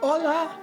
Hola. 0.00 0.60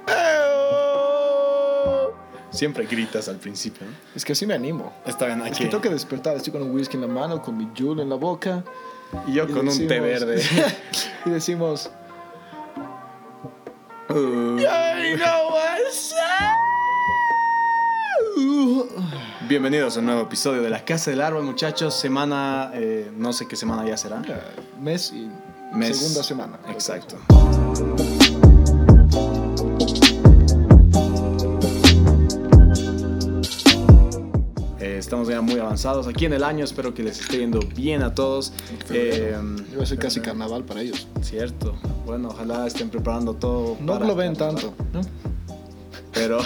Siempre 2.52 2.86
gritas 2.86 3.28
al 3.28 3.38
principio, 3.38 3.86
¿no? 3.88 3.94
Es 4.16 4.24
que 4.24 4.34
así 4.34 4.46
me 4.46 4.54
animo. 4.54 4.94
Está 5.06 5.26
bien, 5.26 5.42
Es 5.42 5.48
aquí. 5.48 5.64
que 5.64 5.70
tengo 5.70 5.82
que 5.82 5.90
despertar. 5.90 6.36
Estoy 6.36 6.54
con 6.54 6.62
un 6.62 6.72
whisky 6.72 6.98
en 6.98 7.02
la 7.02 7.08
mano, 7.08 7.42
con 7.42 7.58
mi 7.58 7.68
Jule 7.78 8.04
en 8.04 8.10
la 8.10 8.16
boca. 8.16 8.64
Y 9.28 9.34
yo 9.34 9.46
y 9.46 9.52
con 9.52 9.68
un 9.68 9.88
té 9.88 10.00
verde. 10.00 10.42
y 11.26 11.30
decimos... 11.30 11.90
Uh, 14.10 14.60
I 14.60 15.16
know 15.16 15.50
what's 15.52 16.14
bienvenidos 19.48 19.98
a 19.98 20.00
un 20.00 20.08
nuevo 20.08 20.22
episodio 20.22 20.64
de 20.64 20.70
La 20.70 20.84
Casa 20.84 21.12
del 21.12 21.22
Árbol, 21.22 21.44
muchachos. 21.44 21.94
Semana, 21.94 22.72
eh, 22.74 23.12
no 23.16 23.34
sé 23.34 23.48
qué 23.48 23.56
semana 23.56 23.88
ya 23.88 23.98
será. 23.98 24.22
Mes 24.80 25.12
y 25.12 25.30
Mes. 25.76 25.98
segunda 25.98 26.24
semana. 26.24 26.60
Exacto. 26.70 27.18
Estamos 35.14 35.30
ya 35.30 35.42
muy 35.42 35.60
avanzados 35.60 36.08
aquí 36.08 36.26
en 36.26 36.34
el 36.34 36.44
año. 36.44 36.66
Espero 36.66 36.92
que 36.96 37.04
les 37.04 37.20
esté 37.20 37.38
yendo 37.38 37.60
bien 37.76 38.02
a 38.02 38.16
todos. 38.16 38.52
Eh, 38.90 39.36
Iba 39.72 39.84
a 39.84 39.86
ser 39.86 40.00
casi 40.00 40.20
carnaval 40.22 40.64
para 40.64 40.82
ellos. 40.82 41.08
Cierto. 41.22 41.76
Bueno, 42.04 42.30
ojalá 42.30 42.66
estén 42.66 42.90
preparando 42.90 43.36
todo. 43.36 43.78
No 43.80 43.94
para 43.94 44.08
lo 44.08 44.16
ven 44.16 44.34
carnaval. 44.36 44.74
tanto. 44.74 44.74
¿no? 44.92 45.02
Pero 46.14 46.40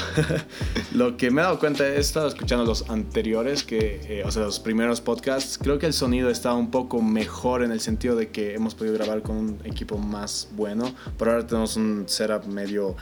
lo 0.94 1.18
que 1.18 1.30
me 1.30 1.42
he 1.42 1.44
dado 1.44 1.60
cuenta, 1.60 1.86
he 1.88 2.00
estado 2.00 2.28
escuchando 2.28 2.64
los 2.66 2.90
anteriores, 2.90 3.64
que, 3.64 4.02
eh, 4.08 4.24
o 4.26 4.32
sea, 4.32 4.44
los 4.44 4.60
primeros 4.60 5.02
podcasts. 5.02 5.58
Creo 5.58 5.78
que 5.78 5.86
el 5.86 5.94
sonido 5.94 6.30
está 6.30 6.54
un 6.54 6.72
poco 6.72 7.02
mejor 7.02 7.64
en 7.64 7.72
el 7.72 7.82
sentido 7.82 8.16
de 8.16 8.30
que 8.30 8.54
hemos 8.54 8.76
podido 8.76 8.94
grabar 8.96 9.22
con 9.22 9.36
un 9.36 9.62
equipo 9.66 9.98
más 9.98 10.50
bueno. 10.54 10.94
Por 11.18 11.30
ahora 11.30 11.46
tenemos 11.46 11.76
un 11.76 12.06
setup 12.08 12.46
medio. 12.46 12.96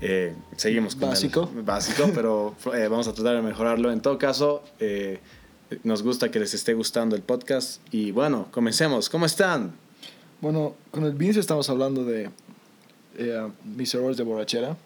eh, 0.00 0.34
seguimos 0.56 0.94
con 0.94 1.04
el 1.04 1.10
Básico. 1.10 1.50
básico, 1.64 2.10
pero 2.14 2.54
eh, 2.74 2.88
vamos 2.88 3.08
a 3.08 3.14
tratar 3.14 3.36
de 3.36 3.42
mejorarlo. 3.42 3.90
En 3.90 4.00
todo 4.00 4.18
caso, 4.18 4.62
nos 5.84 6.02
gusta 6.02 6.30
que 6.30 6.38
les 6.38 6.52
esté 6.52 6.74
gustando 6.74 7.16
el 7.16 7.22
podcast. 7.22 7.80
Y 7.92 8.10
bueno, 8.10 8.48
comencemos. 8.50 9.08
¿Cómo 9.08 9.24
están? 9.24 9.72
Bueno, 10.40 10.74
con 10.90 11.04
el 11.04 11.12
Vince 11.12 11.40
estamos 11.40 11.70
hablando 11.70 12.04
de 12.04 12.30
mis 13.64 13.94
errores 13.94 14.16
de 14.16 14.24
borrachera. 14.24 14.76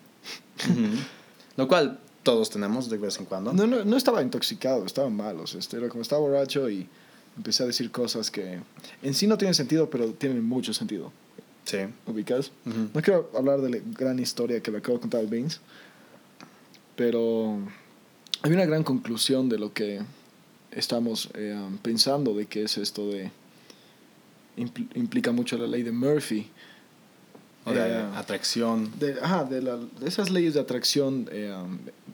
Lo 1.56 1.68
cual 1.68 2.00
todos 2.22 2.50
tenemos 2.50 2.88
de 2.90 2.98
vez 2.98 3.18
en 3.18 3.26
cuando. 3.26 3.52
No, 3.52 3.66
no, 3.66 3.84
no 3.84 3.96
estaba 3.96 4.22
intoxicado, 4.22 4.84
estaba 4.86 5.10
mal. 5.10 5.38
O 5.40 5.46
sea, 5.46 5.60
este, 5.60 5.76
era 5.76 5.88
como 5.88 6.02
estaba 6.02 6.20
borracho 6.22 6.68
y 6.70 6.86
empecé 7.36 7.62
a 7.62 7.66
decir 7.66 7.90
cosas 7.90 8.30
que 8.30 8.60
en 9.02 9.14
sí 9.14 9.26
no 9.26 9.36
tienen 9.38 9.54
sentido, 9.54 9.90
pero 9.90 10.12
tienen 10.12 10.44
mucho 10.44 10.72
sentido. 10.72 11.12
Sí. 11.64 11.78
¿Ubicas? 12.06 12.50
Ujú. 12.66 12.88
No 12.92 13.02
quiero 13.02 13.30
hablar 13.36 13.60
de 13.60 13.70
la 13.70 13.78
gran 13.96 14.18
historia 14.18 14.60
que 14.62 14.70
le 14.70 14.78
acabo 14.78 14.96
de 14.98 15.00
contar 15.02 15.20
al 15.20 15.26
Vince, 15.28 15.58
pero 16.96 17.58
hay 18.42 18.52
una 18.52 18.64
gran 18.66 18.84
conclusión 18.84 19.48
de 19.48 19.58
lo 19.58 19.72
que 19.72 20.00
estamos 20.70 21.30
eh, 21.34 21.56
pensando 21.82 22.34
de 22.34 22.46
que 22.46 22.64
es 22.64 22.78
esto 22.78 23.08
de... 23.08 23.30
impl- 24.56 24.88
implica 24.94 25.32
mucho 25.32 25.56
la 25.58 25.66
ley 25.66 25.82
de 25.82 25.92
Murphy. 25.92 26.48
O 27.66 27.72
de 27.72 27.80
Eh, 27.80 28.04
atracción. 28.16 28.92
de, 28.98 29.18
ajá, 29.22 29.44
de, 29.44 29.62
la- 29.62 29.76
de 29.76 30.06
esas 30.08 30.30
leyes 30.30 30.54
de 30.54 30.60
atracción 30.60 31.28
eh, 31.32 31.54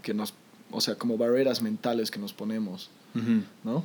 que 0.03 0.15
nos... 0.15 0.35
O 0.73 0.81
sea, 0.81 0.95
como 0.95 1.19
barreras 1.19 1.61
mentales 1.63 2.11
que 2.13 2.21
nos 2.21 2.33
ponemos, 2.33 2.91
Ujú. 3.17 3.43
¿no? 3.65 3.85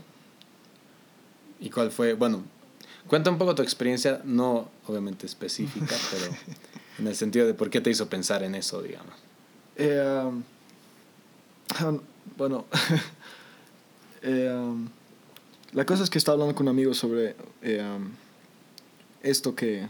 ¿Y 1.59 1.69
cuál 1.71 1.89
fue? 1.91 2.13
Bueno, 2.13 2.43
cuenta 3.07 3.31
un 3.31 3.39
poco 3.39 3.55
tu 3.55 3.63
experiencia, 3.63 4.21
no 4.23 4.69
obviamente 4.85 5.25
específica, 5.25 5.95
pero 6.11 6.25
en 6.99 7.07
el 7.07 7.15
sentido 7.15 7.47
de 7.47 7.55
por 7.55 7.71
qué 7.71 7.81
te 7.81 7.89
hizo 7.89 8.07
pensar 8.07 8.43
en 8.43 8.53
eso, 8.53 8.83
digamos. 8.83 9.15
Eh, 9.77 10.21
um, 10.23 10.43
um, 11.87 11.99
bueno, 12.37 12.65
eh, 14.21 14.51
um, 14.55 14.87
la 15.73 15.85
cosa 15.85 16.03
es 16.03 16.09
que 16.11 16.17
estaba 16.19 16.33
hablando 16.33 16.53
con 16.55 16.67
un 16.67 16.69
amigo 16.69 16.93
sobre 16.93 17.35
eh, 17.63 17.81
um, 17.83 18.11
esto 19.23 19.55
que, 19.55 19.87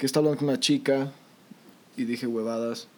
que 0.00 0.06
estaba 0.06 0.24
hablando 0.24 0.38
con 0.38 0.48
una 0.48 0.58
chica 0.58 1.12
y 1.94 2.04
dije 2.04 2.26
huevadas 2.26 2.88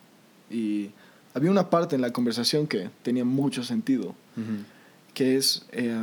y 0.49 0.91
había 1.35 1.51
una 1.51 1.69
parte 1.69 1.97
en 1.97 2.01
la 2.01 2.13
conversación 2.13 2.69
que 2.69 2.91
tenía 3.03 3.25
mucho 3.25 3.65
sentido, 3.65 4.15
que 5.13 5.37
es 5.37 5.67
eh, 5.73 5.99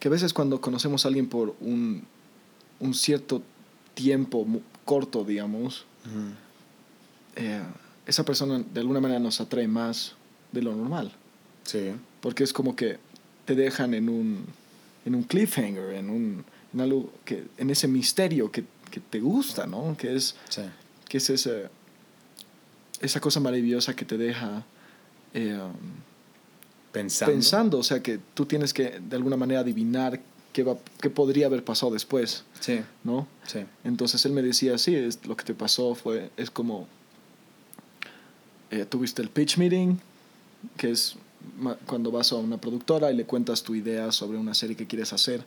que 0.00 0.08
a 0.08 0.10
veces 0.10 0.32
cuando 0.32 0.60
conocemos 0.60 1.04
a 1.04 1.08
alguien 1.08 1.28
por 1.28 1.54
un, 1.60 2.02
un 2.80 2.94
cierto 2.94 3.42
tiempo 3.94 4.44
corto, 4.84 5.22
digamos, 5.22 5.86
eh, 7.36 7.62
esa 8.06 8.24
persona 8.24 8.58
de 8.58 8.80
alguna 8.80 8.98
manera 8.98 9.20
nos 9.20 9.40
atrae 9.40 9.68
más 9.68 10.16
de 10.50 10.62
lo 10.62 10.74
normal. 10.74 11.12
Sí. 11.62 11.92
Porque 12.20 12.42
es 12.42 12.52
como 12.52 12.74
que 12.74 12.98
te 13.44 13.54
dejan 13.54 13.94
en 13.94 14.08
un, 14.08 14.46
en 15.04 15.14
un 15.14 15.22
cliffhanger, 15.22 15.94
en, 15.94 16.10
un, 16.10 16.44
en 16.72 16.80
algo 16.80 17.12
que, 17.24 17.44
en 17.56 17.70
ese 17.70 17.86
misterio 17.86 18.50
que, 18.50 18.64
que 18.94 19.00
te 19.00 19.18
gusta, 19.18 19.66
¿no? 19.66 19.96
Que 19.98 20.14
es, 20.14 20.36
Sí. 20.48 20.62
que 21.08 21.16
es 21.18 21.28
ese, 21.28 21.68
esa 23.00 23.20
cosa 23.20 23.40
maravillosa 23.40 23.96
que 23.96 24.04
te 24.04 24.16
deja 24.16 24.62
eh, 25.34 25.58
Pensando. 26.92 27.32
pensando. 27.34 27.78
O 27.78 27.82
sea, 27.82 28.00
que 28.00 28.20
tú 28.34 28.46
tienes 28.46 28.72
que 28.72 29.00
de 29.00 29.16
alguna 29.16 29.36
manera 29.36 29.60
adivinar 29.60 30.20
qué, 30.52 30.62
va, 30.62 30.76
qué 31.00 31.10
podría 31.10 31.46
haber 31.46 31.64
pasado 31.64 31.90
después, 31.92 32.44
Sí. 32.60 32.82
¿no? 33.02 33.26
Sí. 33.48 33.64
Entonces 33.82 34.24
él 34.26 34.32
me 34.32 34.42
decía, 34.42 34.78
sí, 34.78 34.94
es, 34.94 35.26
lo 35.26 35.36
que 35.36 35.42
te 35.44 35.54
pasó 35.54 35.96
fue, 35.96 36.30
es 36.36 36.52
como, 36.52 36.86
eh, 38.70 38.84
tuviste 38.84 39.22
el 39.22 39.28
pitch 39.28 39.58
meeting, 39.58 39.96
que 40.76 40.92
es 40.92 41.16
cuando 41.86 42.12
vas 42.12 42.30
a 42.30 42.36
una 42.36 42.58
productora 42.58 43.10
y 43.10 43.16
le 43.16 43.24
cuentas 43.24 43.64
tu 43.64 43.74
idea 43.74 44.12
sobre 44.12 44.38
una 44.38 44.54
serie 44.54 44.76
que 44.76 44.86
quieres 44.86 45.12
hacer. 45.12 45.44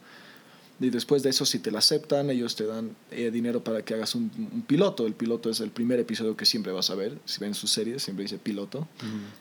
Y 0.80 0.90
después 0.92 1.24
de 1.24 1.32
eso, 1.32 1.44
si 1.46 1.58
te 1.60 1.72
la 1.72 1.80
aceptan, 1.80 2.30
ellos 2.30 2.56
te 2.56 2.66
dan 2.66 2.96
eh, 3.10 3.32
dinero 3.32 3.64
para 3.64 3.84
que 3.84 3.96
hagas 3.96 4.14
un, 4.14 4.30
un 4.54 4.62
piloto. 4.62 5.08
El 5.08 5.14
piloto 5.14 5.50
es 5.50 5.60
el 5.60 5.72
primer 5.72 6.00
episodio 6.00 6.38
que 6.38 6.46
siempre 6.46 6.72
vas 6.72 6.90
a 6.92 6.96
ver. 6.96 7.18
Si 7.26 7.40
ven 7.40 7.56
sus 7.56 7.72
series, 7.72 8.04
siempre 8.04 8.24
dice 8.24 8.38
piloto, 8.38 8.88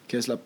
que 0.08 0.16
es, 0.16 0.28
la, 0.28 0.40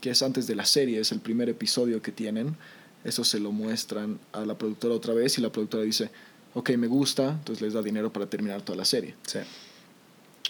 que 0.00 0.10
es 0.10 0.20
antes 0.22 0.48
de 0.48 0.56
la 0.56 0.64
serie, 0.66 0.98
es 0.98 1.12
el 1.12 1.20
primer 1.20 1.48
episodio 1.48 2.02
que 2.02 2.10
tienen. 2.10 2.56
Eso 3.04 3.22
se 3.22 3.38
lo 3.38 3.52
muestran 3.52 4.18
a 4.32 4.44
la 4.44 4.58
productora 4.58 4.94
otra 4.94 5.14
vez 5.14 5.38
y 5.38 5.42
la 5.42 5.52
productora 5.52 5.84
dice, 5.84 6.10
ok, 6.54 6.70
me 6.70 6.88
gusta, 6.88 7.30
entonces 7.30 7.62
les 7.62 7.72
da 7.74 7.80
dinero 7.82 8.12
para 8.12 8.26
terminar 8.26 8.62
toda 8.62 8.78
la 8.78 8.84
serie. 8.84 9.14
Sí. 9.26 9.38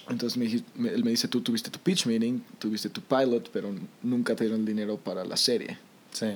Entonces 0.09 0.37
me, 0.39 0.63
me- 0.77 0.89
él 0.95 1.05
me 1.05 1.11
dice, 1.11 1.29
tú 1.29 1.43
tuviste 1.43 1.69
tu 1.71 1.81
pitch 1.81 2.07
meeting, 2.07 2.41
tuviste 2.59 2.89
tu 2.89 3.03
pilot, 3.03 3.51
pero 3.53 3.75
nunca 4.03 4.35
te 4.37 4.45
dieron 4.45 4.65
dinero 4.65 4.97
para 4.97 5.23
la 5.25 5.37
serie. 5.37 5.77
Sí. 6.13 6.29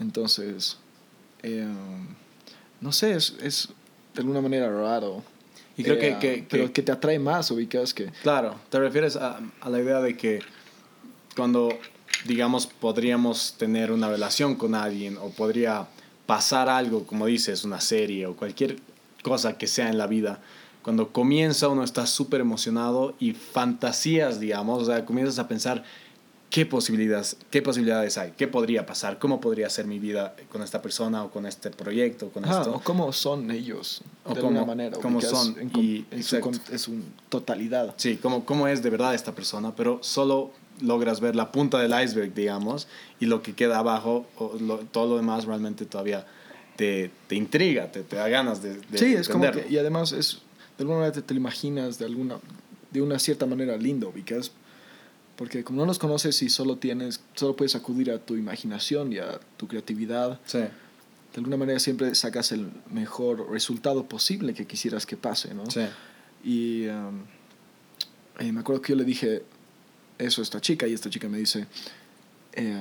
Entonces, 0.00 0.76
eh, 1.44 1.66
no 2.80 2.90
sé, 2.92 3.12
es, 3.14 3.36
es 3.42 3.68
de 4.14 4.20
alguna 4.20 4.40
manera 4.40 4.68
raro. 4.70 5.22
Y 5.76 5.82
creo 5.82 5.98
que- 5.98 6.08
Eh, 6.10 6.18
que- 6.20 6.46
Pero 6.48 6.66
que- 6.66 6.72
que 6.72 6.82
te 6.82 6.92
atrae 6.92 7.18
más, 7.18 7.50
ubicas 7.50 7.92
que... 7.94 8.06
Claro, 8.22 8.54
te 8.70 8.78
refieres 8.78 9.16
a, 9.16 9.40
a 9.60 9.70
la 9.70 9.80
idea 9.80 10.00
de 10.00 10.16
que 10.16 10.40
cuando, 11.36 11.68
digamos, 12.26 12.66
podríamos 12.66 13.54
tener 13.58 13.90
una 13.92 14.08
relación 14.08 14.54
con 14.54 14.74
alguien 14.74 15.16
o 15.18 15.30
podría 15.30 15.86
pasar 16.26 16.68
algo, 16.68 17.06
como 17.06 17.26
dices, 17.26 17.64
una 17.64 17.80
serie 17.80 18.26
o 18.26 18.36
cualquier 18.36 18.76
cosa 19.22 19.58
que 19.58 19.66
sea 19.66 19.88
en 19.88 19.98
la 19.98 20.06
vida, 20.06 20.40
cuando 20.82 21.12
comienza 21.12 21.68
uno 21.68 21.82
está 21.82 22.06
súper 22.06 22.40
emocionado 22.40 23.14
y 23.18 23.32
fantasías, 23.32 24.38
digamos, 24.38 24.82
o 24.82 24.84
sea, 24.86 25.04
comienzas 25.06 25.38
a 25.38 25.48
pensar 25.48 25.82
qué 26.54 26.64
posibilidades, 26.66 27.36
qué 27.50 27.62
posibilidades 27.62 28.16
hay, 28.16 28.32
qué 28.36 28.46
podría 28.46 28.86
pasar, 28.86 29.18
cómo 29.18 29.40
podría 29.40 29.68
ser 29.68 29.86
mi 29.88 29.98
vida 29.98 30.36
con 30.52 30.62
esta 30.62 30.80
persona 30.80 31.24
o 31.24 31.30
con 31.32 31.46
este 31.46 31.68
proyecto, 31.70 32.28
con 32.28 32.44
Ajá, 32.44 32.58
esto. 32.60 32.76
o 32.76 32.80
cómo 32.80 33.12
son 33.12 33.50
ellos, 33.50 34.02
O 34.24 34.34
de 34.34 34.40
cómo- 34.40 34.50
alguna 34.60 34.64
manera. 34.64 34.96
cómo 35.02 35.20
son, 35.20 35.56
En, 35.58 35.70
y- 35.74 36.04
en 36.12 36.22
su, 36.22 36.36
en 36.36 37.02
totalidad. 37.28 37.94
Sí, 37.96 38.18
cómo, 38.22 38.44
cómo 38.44 38.68
es 38.68 38.84
de 38.84 38.90
verdad 38.90 39.16
esta 39.16 39.34
persona, 39.34 39.74
pero 39.74 39.98
solo 40.04 40.52
logras 40.80 41.18
ver 41.18 41.34
la 41.34 41.50
punta 41.50 41.80
del 41.80 41.90
iceberg, 42.04 42.32
digamos, 42.34 42.86
y 43.18 43.26
lo 43.26 43.42
que 43.42 43.54
queda 43.56 43.78
abajo, 43.78 44.24
o 44.36 44.56
lo- 44.60 44.78
todo 44.78 45.08
lo 45.08 45.16
demás 45.16 45.46
realmente 45.46 45.86
todavía 45.86 46.24
te, 46.76 47.10
te 47.26 47.34
intriga, 47.34 47.90
te, 47.90 48.04
te 48.04 48.14
da 48.14 48.28
ganas 48.28 48.62
de, 48.62 48.74
de 48.92 48.98
sí, 48.98 49.06
es 49.14 49.28
como 49.28 49.50
que, 49.50 49.66
y 49.68 49.76
además 49.76 50.12
es, 50.12 50.38
de 50.78 50.82
alguna 50.82 50.98
manera 51.00 51.14
te, 51.14 51.22
te 51.22 51.34
lo 51.34 51.40
imaginas 51.40 51.98
de 51.98 52.04
alguna, 52.04 52.36
de 52.92 53.02
una 53.02 53.18
cierta 53.18 53.44
manera 53.44 53.76
lindo, 53.76 54.10
ubicas 54.10 54.52
porque 55.36 55.64
como 55.64 55.80
no 55.80 55.86
los 55.86 55.98
conoces 55.98 56.40
y 56.42 56.48
solo 56.48 56.76
tienes, 56.76 57.20
solo 57.34 57.56
puedes 57.56 57.74
acudir 57.74 58.10
a 58.10 58.18
tu 58.18 58.36
imaginación 58.36 59.12
y 59.12 59.18
a 59.18 59.40
tu 59.56 59.66
creatividad, 59.68 60.40
Sí, 60.46 60.58
de 60.58 61.38
alguna 61.40 61.56
manera 61.56 61.80
siempre 61.80 62.14
sacas 62.14 62.52
el 62.52 62.70
mejor 62.90 63.50
resultado 63.50 64.06
posible 64.08 64.54
que 64.54 64.66
quisieras 64.66 65.04
que 65.06 65.16
pase, 65.16 65.52
¿no? 65.54 65.68
sí, 65.70 65.80
Y 66.44 66.86
um, 66.86 67.22
eh, 68.38 68.52
me 68.52 68.60
acuerdo 68.60 68.80
que 68.82 68.92
yo 68.92 68.96
le 68.96 69.04
dije 69.04 69.42
eso 70.18 70.40
a 70.40 70.44
esta 70.44 70.60
chica 70.60 70.86
y 70.86 70.92
esta 70.92 71.10
chica 71.10 71.28
me 71.28 71.38
dice, 71.38 71.66
eh, 72.52 72.80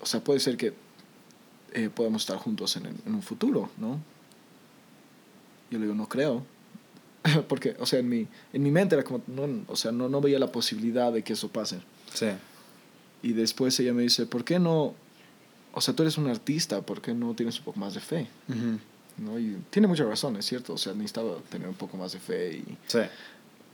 o 0.00 0.06
sea, 0.06 0.24
puede 0.24 0.40
ser 0.40 0.56
que 0.56 0.74
eh, 1.74 1.88
podamos 1.94 2.22
estar 2.22 2.36
juntos 2.38 2.76
en, 2.76 2.86
en 2.86 3.14
un 3.14 3.22
futuro, 3.22 3.70
¿no? 3.78 4.00
Yo 5.70 5.78
le 5.78 5.84
digo, 5.86 5.94
no 5.94 6.08
creo. 6.08 6.44
porque, 7.48 7.76
o 7.78 7.86
sea, 7.86 7.98
en 8.00 8.08
mi, 8.08 8.26
en 8.52 8.62
mi 8.62 8.70
mente 8.70 8.94
era 8.94 9.04
como, 9.04 9.22
no, 9.26 9.64
o 9.68 9.76
sea, 9.76 9.92
no, 9.92 10.08
no 10.08 10.20
veía 10.20 10.38
la 10.38 10.50
posibilidad 10.52 11.12
de 11.12 11.22
que 11.22 11.32
eso 11.34 11.48
pase. 11.48 11.80
Sí. 12.12 12.26
Y 13.22 13.32
después 13.32 13.78
ella 13.80 13.92
me 13.94 14.02
dice, 14.02 14.26
¿por 14.26 14.44
qué 14.44 14.58
no? 14.58 14.94
O 15.74 15.80
sea, 15.80 15.94
tú 15.94 16.02
eres 16.02 16.18
un 16.18 16.28
artista, 16.28 16.82
¿por 16.82 17.00
qué 17.00 17.14
no 17.14 17.34
tienes 17.34 17.58
un 17.58 17.64
poco 17.64 17.78
más 17.80 17.94
de 17.94 18.00
fe? 18.00 18.28
Ujú. 18.48 18.78
¿No? 19.18 19.38
Y 19.38 19.56
tiene 19.70 19.86
mucha 19.88 20.04
razón, 20.04 20.36
es 20.36 20.46
cierto. 20.46 20.74
O 20.74 20.78
sea, 20.78 20.92
necesitaba 20.94 21.36
tener 21.50 21.68
un 21.68 21.74
poco 21.74 21.96
más 21.96 22.12
de 22.12 22.18
fe. 22.18 22.56
Y, 22.58 22.76
Sí. 22.88 22.98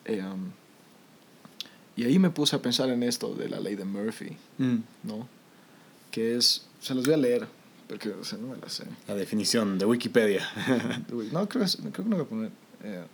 eh, 0.05 0.23
um, 0.23 0.51
y 1.97 2.05
ahí 2.05 2.19
me 2.19 2.31
puse 2.31 2.55
a 2.57 2.63
pensar 2.63 2.89
en 2.91 3.03
esto 3.03 3.35
de 3.35 3.49
la 3.49 3.59
ley 3.61 3.75
de 3.75 3.85
Murphy, 3.85 4.37
Mm. 4.59 4.77
¿no? 5.05 5.29
Que 6.11 6.37
es, 6.37 6.67
se 6.81 6.95
los 6.95 7.05
voy 7.05 7.15
a 7.15 7.19
leer, 7.19 7.47
porque 7.89 8.11
o 8.11 8.25
sea, 8.25 8.39
no 8.39 8.49
me 8.49 8.57
la 8.59 8.69
sé. 8.69 8.85
La 9.09 9.15
definición 9.15 9.79
de 9.79 9.87
Wikipedia. 9.87 10.47
No, 11.33 11.49
creo, 11.49 11.65
que- 11.65 11.91
creo 11.91 11.93
que 11.93 12.03
no 12.03 12.17
voy 12.17 12.25
a 12.25 12.29
poner... 12.29 12.51
eh, 12.85 13.05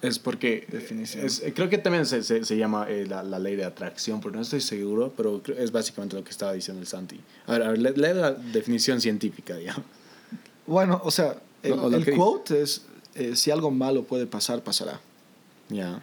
Es 0.00 0.18
porque 0.20 0.66
Definición. 0.70 1.26
es- 1.26 1.40
eh, 1.42 1.52
creo 1.52 1.68
que 1.68 1.78
también 1.78 2.06
se, 2.06 2.22
se, 2.22 2.44
se 2.44 2.56
llama 2.56 2.86
eh, 2.88 3.04
la, 3.06 3.22
la 3.24 3.38
ley 3.40 3.56
de 3.56 3.64
atracción, 3.64 4.20
pero 4.20 4.34
no 4.36 4.42
estoy 4.42 4.60
seguro, 4.60 5.12
pero 5.16 5.42
es 5.56 5.72
básicamente 5.72 6.14
lo 6.16 6.22
que 6.22 6.30
estaba 6.30 6.52
diciendo 6.52 6.80
el 6.80 6.86
Santi. 6.86 7.20
A 7.46 7.52
ver, 7.52 7.62
a 7.62 7.70
ver, 7.70 7.78
lee, 7.80 8.14
la 8.14 8.32
definición 8.32 9.00
científica, 9.00 9.56
digamos. 9.56 9.82
Bueno, 10.66 11.00
o 11.02 11.10
sea, 11.10 11.36
el, 11.62 11.74
No, 11.76 11.88
el 11.88 11.98
dice. 12.04 12.12
quote 12.16 12.62
es, 12.62 12.82
eh, 13.16 13.34
si 13.34 13.50
algo 13.50 13.70
malo 13.72 14.04
puede 14.04 14.26
pasar, 14.26 14.62
pasará. 14.62 15.00
Ya. 15.68 16.02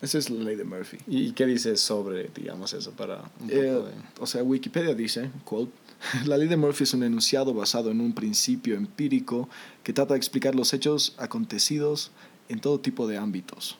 Esa 0.00 0.18
es 0.18 0.28
la 0.30 0.42
ley 0.42 0.56
de 0.56 0.64
Murphy. 0.64 0.98
¿Y, 1.06 1.30
qué 1.30 1.46
dices 1.46 1.80
sobre, 1.80 2.28
digamos, 2.34 2.72
eso 2.72 2.90
para 2.90 3.18
un 3.40 3.48
poco 3.48 3.52
Eh, 3.52 3.62
de- 3.62 3.82
o 4.18 4.26
sea, 4.26 4.42
Wikipedia 4.42 4.94
dice, 4.96 5.30
quote, 5.44 5.70
la 6.26 6.36
ley 6.36 6.48
de 6.48 6.56
Murphy 6.56 6.82
es 6.82 6.94
un 6.94 7.04
enunciado 7.04 7.54
basado 7.54 7.92
en 7.92 8.00
un 8.00 8.12
principio 8.14 8.74
empírico 8.74 9.48
que 9.84 9.92
trata 9.92 10.14
de 10.14 10.18
explicar 10.18 10.56
los 10.56 10.72
hechos 10.72 11.14
acontecidos 11.18 12.10
en 12.48 12.60
todo 12.60 12.80
tipo 12.80 13.06
de 13.06 13.16
ámbitos. 13.16 13.76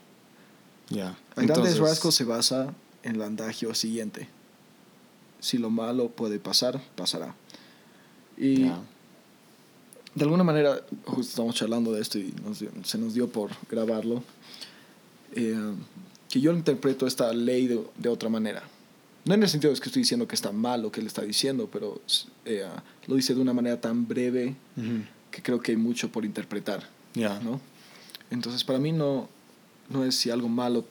Ya. 0.88 1.16
Grandes 1.34 1.56
Entonces, 1.56 1.78
rasgos 1.78 2.14
se 2.14 2.24
basa 2.24 2.74
en 3.02 3.16
el 3.16 3.22
andagio 3.22 3.74
siguiente. 3.74 4.28
Si 5.40 5.58
lo 5.58 5.70
malo 5.70 6.10
puede 6.10 6.38
pasar, 6.38 6.80
pasará. 6.96 7.34
Y 8.36 8.66
ya. 8.66 8.80
de 10.14 10.24
alguna 10.24 10.44
manera, 10.44 10.80
justo 11.04 11.30
estamos 11.30 11.54
charlando 11.54 11.92
de 11.92 12.00
esto 12.00 12.18
y 12.18 12.34
nos 12.44 12.64
se 12.88 12.98
nos 12.98 13.14
dio 13.14 13.28
por 13.28 13.50
grabarlo, 13.68 14.22
eh, 15.34 15.74
que 16.28 16.40
yo 16.40 16.52
interpreto 16.52 17.06
esta 17.06 17.32
ley 17.32 17.66
de, 17.66 17.82
de 17.96 18.08
otra 18.08 18.28
manera. 18.28 18.62
No 19.24 19.34
en 19.34 19.42
el 19.42 19.48
sentido 19.48 19.72
de 19.72 19.78
que 19.78 19.86
estoy 19.86 20.02
diciendo 20.02 20.26
que 20.26 20.34
está 20.34 20.50
mal 20.50 20.82
lo 20.82 20.90
que 20.90 21.00
él 21.00 21.06
está 21.06 21.22
diciendo, 21.22 21.68
pero 21.70 22.00
eh, 22.44 22.66
lo 23.06 23.14
dice 23.14 23.34
de 23.34 23.40
una 23.40 23.52
manera 23.52 23.80
tan 23.80 24.08
breve 24.08 24.56
que 25.30 25.42
creo 25.42 25.60
que 25.60 25.72
hay 25.72 25.76
mucho 25.76 26.10
por 26.10 26.24
interpretar. 26.24 26.88
Ya. 27.14 27.38
¿no? 27.40 27.60
Entonces, 28.32 28.64
para 28.64 28.78
mí 28.78 28.92
no, 28.92 29.28
no 29.90 30.04
es 30.04 30.16
si 30.16 30.30
algo 30.30 30.48
malo 30.48 30.86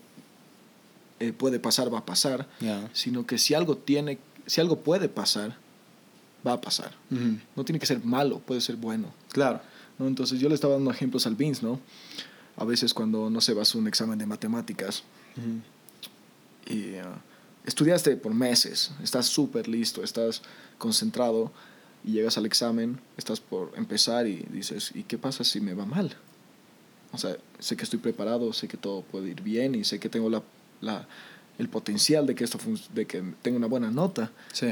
eh, 1.20 1.34
puede 1.34 1.60
pasar, 1.60 1.92
va 1.92 2.00
a 2.00 2.06
pasar, 2.06 2.48
sino 2.94 3.26
que 3.26 3.40
si 3.40 3.56
algo 3.56 3.78
tiene, 3.78 4.20
si 4.46 4.62
algo 4.62 4.78
puede 4.78 5.10
pasar, 5.10 5.58
va 6.46 6.54
a 6.54 6.62
pasar. 6.62 6.94
No 7.56 7.66
tiene 7.66 7.80
que 7.80 7.88
ser 7.88 8.04
malo, 8.06 8.40
puede 8.40 8.62
ser 8.62 8.76
bueno. 8.76 9.08
Claro. 9.32 9.60
¿no? 9.98 10.08
Entonces 10.08 10.40
yo 10.40 10.50
le 10.50 10.56
estaba 10.56 10.76
dando 10.76 10.92
ejemplos 10.92 11.26
al 11.26 11.36
Vince, 11.36 11.66
¿no? 11.66 11.80
A 12.58 12.64
veces 12.64 12.94
cuando, 12.94 13.30
no 13.32 13.42
sé, 13.42 13.54
vas 13.54 13.74
a 13.74 13.78
un 13.80 13.88
examen 13.88 14.20
de 14.20 14.28
matemáticas 14.28 15.04
y 16.68 16.96
ah, 16.98 17.18
estudiaste 17.66 18.16
por 18.18 18.36
meses, 18.36 18.92
estás 19.02 19.26
súper 19.26 19.68
listo, 19.68 20.04
estás 20.04 20.44
concentrado 20.78 21.52
y 22.04 22.12
llegas 22.12 22.38
al 22.38 22.46
examen, 22.46 23.00
estás 23.18 23.40
por 23.40 23.72
empezar 23.78 24.28
y 24.28 24.46
dices, 24.52 24.92
¿y 24.94 25.04
qué 25.04 25.18
pasa 25.18 25.44
si 25.44 25.60
me 25.60 25.74
va 25.74 25.86
mal? 25.86 26.16
O 27.14 27.18
sea, 27.18 27.36
sé 27.60 27.76
que 27.76 27.84
estoy 27.84 28.00
preparado, 28.00 28.54
sé 28.54 28.68
que 28.68 28.78
todo 28.78 29.02
puede 29.02 29.30
ir 29.30 29.42
bien 29.42 29.76
y 29.76 29.84
sé 29.84 30.00
que 30.00 30.10
tengo 30.10 30.30
la, 30.30 30.42
la- 30.82 31.08
el 31.58 31.68
potencial 31.70 32.26
de 32.26 32.34
que 32.36 32.44
esto 32.44 32.58
de 32.94 33.06
que 33.06 33.22
tenga 33.42 33.58
una 33.58 33.68
buena 33.68 33.92
nota, 33.92 34.32
Sí. 34.54 34.68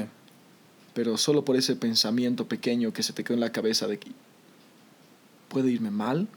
pero 0.94 1.18
solo 1.18 1.44
por 1.46 1.56
ese 1.56 1.76
pensamiento 1.76 2.48
pequeño 2.48 2.94
que 2.94 3.04
se 3.04 3.14
te 3.14 3.24
quedó 3.24 3.34
en 3.36 3.42
la 3.42 3.52
cabeza 3.52 3.88
de 3.88 4.00
que 4.00 4.12
puede 5.50 5.70
irme 5.72 5.92
mal, 5.92 6.28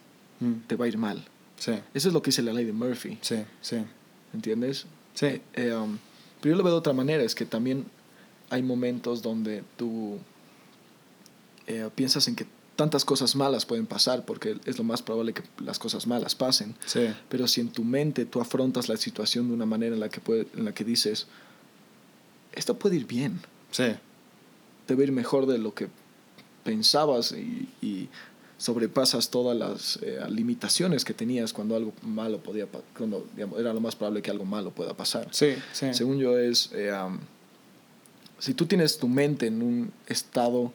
Mm. 0.41 0.67
te 0.67 0.75
va 0.77 0.87
a 0.87 0.89
ir 0.89 0.99
mal. 0.99 1.25
Sí. 1.59 1.73
Eso 1.95 2.09
es 2.09 2.15
lo 2.15 2.21
que 2.23 2.31
dice 2.31 2.43
la 2.43 2.53
ley 2.53 2.65
de 2.65 2.73
Murphy, 2.73 3.17
Sí. 3.23 3.37
Sí. 3.61 3.77
¿entiendes? 4.35 4.87
Sí. 5.15 5.41
Eh, 5.55 5.73
um, 5.73 5.99
pero 6.41 6.55
yo 6.55 6.59
lo 6.59 6.65
veo 6.65 6.73
de 6.73 6.79
otra 6.81 6.93
manera, 6.93 7.23
es 7.23 7.35
que 7.37 7.47
también 7.47 7.85
hay 8.51 8.63
momentos 8.63 9.23
donde 9.23 9.63
tú 9.77 10.19
eh, 11.69 11.89
piensas 11.95 12.27
en 12.27 12.35
que 12.35 12.47
tantas 12.83 13.05
cosas 13.05 13.37
malas 13.37 13.65
pueden 13.65 13.87
pasar, 13.87 14.25
porque 14.25 14.57
es 14.65 14.77
lo 14.77 14.83
más 14.83 15.03
probable 15.03 15.33
que 15.33 15.43
las 15.65 15.79
cosas 15.79 16.09
malas 16.09 16.35
pasen. 16.35 16.75
Sí. 16.85 17.07
Pero 17.29 17.47
si 17.47 17.61
en 17.61 17.69
tu 17.69 17.85
mente 17.85 18.27
tú 18.27 18.41
afrontas 18.41 18.89
la 18.89 18.97
situación 18.97 19.47
de 19.47 19.55
una 19.55 19.67
manera 19.67 19.95
en 19.95 20.01
la 20.01 20.09
que, 20.09 20.21
puede, 20.21 20.49
en 20.57 20.65
la 20.65 20.75
que 20.75 20.83
dices, 20.85 21.29
esto 22.53 22.77
puede 22.79 22.97
ir 22.97 23.07
bien, 23.07 23.41
Sí. 23.71 23.85
debe 24.89 25.05
ir 25.05 25.13
mejor 25.13 25.47
de 25.47 25.59
lo 25.59 25.73
que 25.75 25.87
pensabas 26.65 27.31
y, 27.33 27.69
y 27.81 28.09
sobrepasas 28.59 29.31
todas 29.31 29.57
las 29.57 29.99
eh, 30.03 30.19
limitaciones 30.29 31.05
que 31.05 31.15
tenías 31.15 31.53
cuando 31.53 31.77
algo 31.77 31.93
malo 32.03 32.39
podía 32.39 32.67
cuando 32.99 33.27
digamos, 33.35 33.61
era 33.61 33.73
lo 33.73 33.81
más 33.81 33.95
probable 33.95 34.23
que 34.23 34.31
algo 34.33 34.45
malo 34.45 34.71
pueda 34.73 34.93
pasar. 34.95 35.29
Sí. 35.31 35.55
Sí. 35.73 35.95
Según 35.95 36.19
yo 36.19 36.37
es, 36.37 36.71
eh, 36.73 36.93
um, 36.93 37.19
si 38.41 38.55
tú 38.55 38.67
tienes 38.67 38.99
tu 38.99 39.07
mente 39.09 39.47
en 39.47 39.63
un 39.63 39.93
estado 40.09 40.73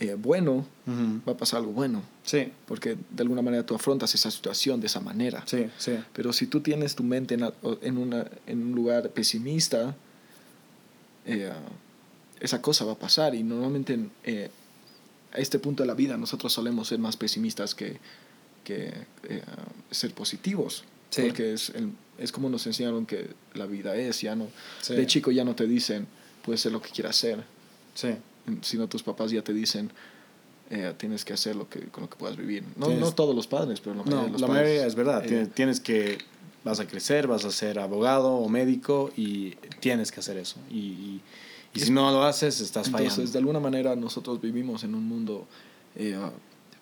eh, 0.00 0.14
bueno, 0.18 0.66
Ujú. 0.86 1.20
va 1.26 1.32
a 1.32 1.36
pasar 1.36 1.60
algo 1.60 1.72
bueno, 1.72 2.02
Sí. 2.24 2.52
porque 2.66 2.96
de 3.10 3.22
alguna 3.22 3.42
manera 3.42 3.64
tú 3.64 3.74
afrontas 3.74 4.14
esa 4.14 4.30
situación 4.30 4.80
de 4.80 4.86
esa 4.88 5.00
manera. 5.00 5.42
Sí. 5.46 5.66
Sí. 5.78 5.92
Pero 6.12 6.32
si 6.32 6.46
tú 6.46 6.60
tienes 6.60 6.94
tu 6.96 7.02
mente 7.04 7.34
en, 7.34 7.44
a- 7.44 7.52
en, 7.82 7.98
una, 7.98 8.26
en 8.46 8.62
un 8.62 8.72
lugar 8.72 9.10
pesimista, 9.10 9.94
eh, 11.26 11.52
esa 12.40 12.60
cosa 12.60 12.84
va 12.84 12.92
a 12.92 12.98
pasar. 12.98 13.34
Y 13.34 13.42
normalmente 13.42 13.94
en, 13.94 14.10
eh, 14.24 14.50
a 15.32 15.38
este 15.38 15.58
punto 15.58 15.82
de 15.82 15.86
la 15.86 15.94
vida 15.94 16.16
nosotros 16.16 16.52
solemos 16.52 16.88
ser 16.88 16.98
más 16.98 17.16
pesimistas 17.16 17.74
que, 17.74 17.98
que 18.64 18.92
eh, 19.24 19.42
ser 19.90 20.12
positivos. 20.14 20.84
Sí. 21.10 21.22
Porque 21.22 21.52
es, 21.54 21.70
el- 21.70 21.92
es 22.18 22.32
como 22.32 22.48
nos 22.48 22.66
enseñaron 22.66 23.06
que 23.06 23.30
la 23.54 23.66
vida 23.66 23.94
es. 23.96 24.20
Ya 24.20 24.34
no, 24.34 24.48
Sí. 24.82 24.94
De 24.94 25.06
chico 25.06 25.30
ya 25.30 25.44
no 25.44 25.54
te 25.54 25.66
dicen, 25.66 26.06
puedes 26.44 26.60
ser 26.60 26.72
lo 26.72 26.82
que 26.82 26.90
quieras 26.90 27.16
ser. 27.16 27.44
Sí. 27.94 28.08
Sino 28.62 28.88
tus 28.88 29.02
papás 29.02 29.30
ya 29.30 29.42
te 29.42 29.52
dicen, 29.52 29.90
eh, 30.70 30.92
tienes 30.96 31.24
que 31.24 31.32
hacer 31.32 31.56
lo 31.56 31.68
que, 31.68 31.80
con 31.88 32.02
lo 32.04 32.10
que 32.10 32.16
puedas 32.16 32.36
vivir. 32.36 32.62
No, 32.76 32.86
Tienes- 32.86 33.00
no 33.00 33.12
todos 33.12 33.34
los 33.34 33.46
padres, 33.46 33.80
pero 33.80 33.94
la 33.96 34.02
mayoría 34.02 34.20
No, 34.20 34.26
de 34.26 34.32
los 34.32 34.40
la 34.40 34.46
padres. 34.46 34.62
mayoría 34.64 34.86
es 34.86 34.94
verdad. 34.94 35.24
eh, 35.24 35.28
Tienes, 35.28 35.50
tienes 35.54 35.80
que, 35.80 36.18
vas 36.64 36.80
a 36.80 36.86
crecer, 36.86 37.26
vas 37.26 37.44
a 37.44 37.50
ser 37.50 37.78
abogado 37.78 38.32
o 38.34 38.48
médico 38.48 39.10
y 39.16 39.50
tienes 39.80 40.10
que 40.12 40.20
hacer 40.20 40.36
eso. 40.38 40.56
Y, 40.70 40.76
y, 40.78 41.20
y 41.74 41.80
si 41.80 41.90
no 41.90 42.10
lo 42.10 42.22
haces, 42.24 42.60
estás 42.60 42.86
Entonces, 42.86 43.12
fallando. 43.14 43.32
de 43.32 43.38
alguna 43.38 43.60
manera, 43.60 43.96
nosotros 43.96 44.40
vivimos 44.40 44.84
en 44.84 44.94
un 44.94 45.06
mundo 45.08 45.46
eh, 45.96 46.18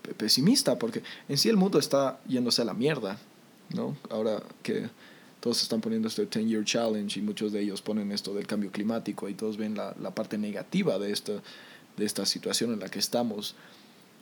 pe- 0.02 0.14
pesimista, 0.14 0.78
porque 0.78 1.02
en 1.28 1.36
sí 1.38 1.48
el 1.48 1.56
mundo 1.56 1.78
está 1.78 2.20
yéndose 2.28 2.62
a 2.62 2.64
la 2.64 2.74
mierda, 2.74 3.18
¿no? 3.74 3.96
Ahora 4.10 4.42
que 4.62 4.88
todos 5.42 5.60
están 5.62 5.80
poniendo 5.80 6.06
este 6.06 6.22
10-year 6.30 6.64
challenge 6.64 7.18
y 7.18 7.22
muchos 7.22 7.50
de 7.52 7.60
ellos 7.60 7.82
ponen 7.82 8.12
esto 8.12 8.32
del 8.32 8.46
cambio 8.46 8.70
climático 8.70 9.28
y 9.28 9.34
todos 9.34 9.56
ven 9.56 9.74
la, 9.74 9.92
la 10.00 10.14
parte 10.14 10.38
negativa 10.38 10.98
de 11.00 11.10
esta, 11.10 11.32
de 11.96 12.04
esta 12.04 12.24
situación 12.24 12.72
en 12.72 12.78
la 12.78 12.88
que 12.88 13.00
estamos, 13.00 13.56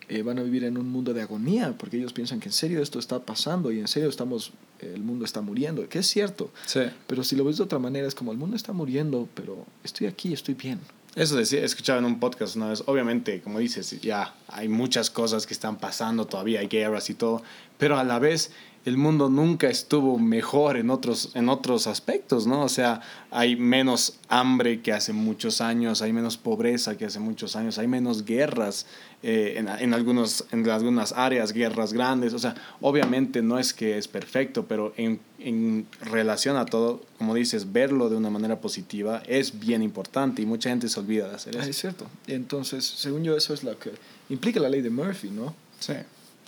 eh, 0.08 0.22
van 0.22 0.38
a 0.38 0.42
vivir 0.42 0.64
en 0.64 0.78
un 0.78 0.88
mundo 0.88 1.12
de 1.12 1.20
agonía, 1.20 1.76
porque 1.78 1.98
ellos 1.98 2.14
piensan 2.14 2.40
que 2.40 2.48
en 2.48 2.52
serio 2.54 2.82
esto 2.82 2.98
está 2.98 3.20
pasando 3.20 3.70
y 3.70 3.78
en 3.80 3.86
serio 3.86 4.08
estamos, 4.08 4.52
el 4.80 5.02
mundo 5.02 5.26
está 5.26 5.42
muriendo, 5.42 5.86
que 5.90 5.98
es 5.98 6.06
cierto, 6.06 6.50
Sí. 6.64 6.80
pero 7.06 7.22
si 7.22 7.36
lo 7.36 7.44
ves 7.44 7.58
de 7.58 7.64
otra 7.64 7.78
manera 7.78 8.08
es 8.08 8.14
como 8.14 8.32
el 8.32 8.38
mundo 8.38 8.56
está 8.56 8.72
muriendo, 8.72 9.28
pero 9.34 9.66
estoy 9.84 10.06
aquí, 10.06 10.32
estoy 10.32 10.54
bien. 10.54 10.80
Eso 11.16 11.36
decía, 11.36 11.62
escuchaba 11.64 11.98
en 11.98 12.04
un 12.06 12.18
podcast 12.20 12.54
una 12.56 12.68
vez, 12.70 12.82
obviamente, 12.86 13.42
como 13.42 13.58
dices, 13.58 14.00
ya 14.00 14.32
hay 14.48 14.68
muchas 14.68 15.10
cosas 15.10 15.44
que 15.46 15.52
están 15.52 15.76
pasando 15.76 16.24
todavía, 16.26 16.60
hay 16.60 16.68
guerras 16.68 17.10
y 17.10 17.14
todo, 17.14 17.42
pero 17.78 17.98
a 17.98 18.04
la 18.04 18.18
vez 18.20 18.52
el 18.86 18.96
mundo 18.96 19.28
nunca 19.28 19.68
estuvo 19.68 20.18
mejor 20.18 20.78
en 20.78 20.88
otros, 20.88 21.32
en 21.34 21.50
otros 21.50 21.86
aspectos, 21.86 22.46
¿no? 22.46 22.62
O 22.62 22.68
sea, 22.68 23.02
hay 23.30 23.54
menos 23.54 24.14
hambre 24.28 24.80
que 24.80 24.92
hace 24.92 25.12
muchos 25.12 25.60
años, 25.60 26.00
hay 26.00 26.12
menos 26.14 26.38
pobreza 26.38 26.96
que 26.96 27.04
hace 27.04 27.18
muchos 27.20 27.56
años, 27.56 27.78
hay 27.78 27.86
menos 27.88 28.24
guerras 28.24 28.86
eh, 29.22 29.56
en, 29.58 29.68
en, 29.68 29.92
algunos, 29.92 30.46
en 30.50 30.66
algunas 30.70 31.12
áreas, 31.12 31.52
guerras 31.52 31.92
grandes, 31.92 32.32
o 32.32 32.38
sea, 32.38 32.54
obviamente 32.80 33.42
no 33.42 33.58
es 33.58 33.74
que 33.74 33.98
es 33.98 34.08
perfecto, 34.08 34.64
pero 34.66 34.94
en, 34.96 35.20
en 35.38 35.86
relación 36.00 36.56
a 36.56 36.64
todo, 36.64 37.02
como 37.18 37.34
dices, 37.34 37.70
verlo 37.72 38.08
de 38.08 38.16
una 38.16 38.30
manera 38.30 38.62
positiva 38.62 39.22
es 39.26 39.60
bien 39.60 39.82
importante 39.82 40.40
y 40.40 40.46
mucha 40.46 40.70
gente 40.70 40.88
se 40.88 40.98
olvida 40.98 41.28
de 41.28 41.34
hacer 41.34 41.54
Ah, 41.58 41.60
eso. 41.60 41.70
es 41.70 41.78
cierto. 41.78 42.06
Entonces, 42.26 42.86
según 42.86 43.24
yo, 43.24 43.36
eso 43.36 43.52
es 43.52 43.62
lo 43.62 43.78
que 43.78 43.92
implica 44.30 44.58
la 44.58 44.70
ley 44.70 44.80
de 44.80 44.88
Murphy, 44.88 45.28
¿no? 45.30 45.54
Sí. 45.80 45.92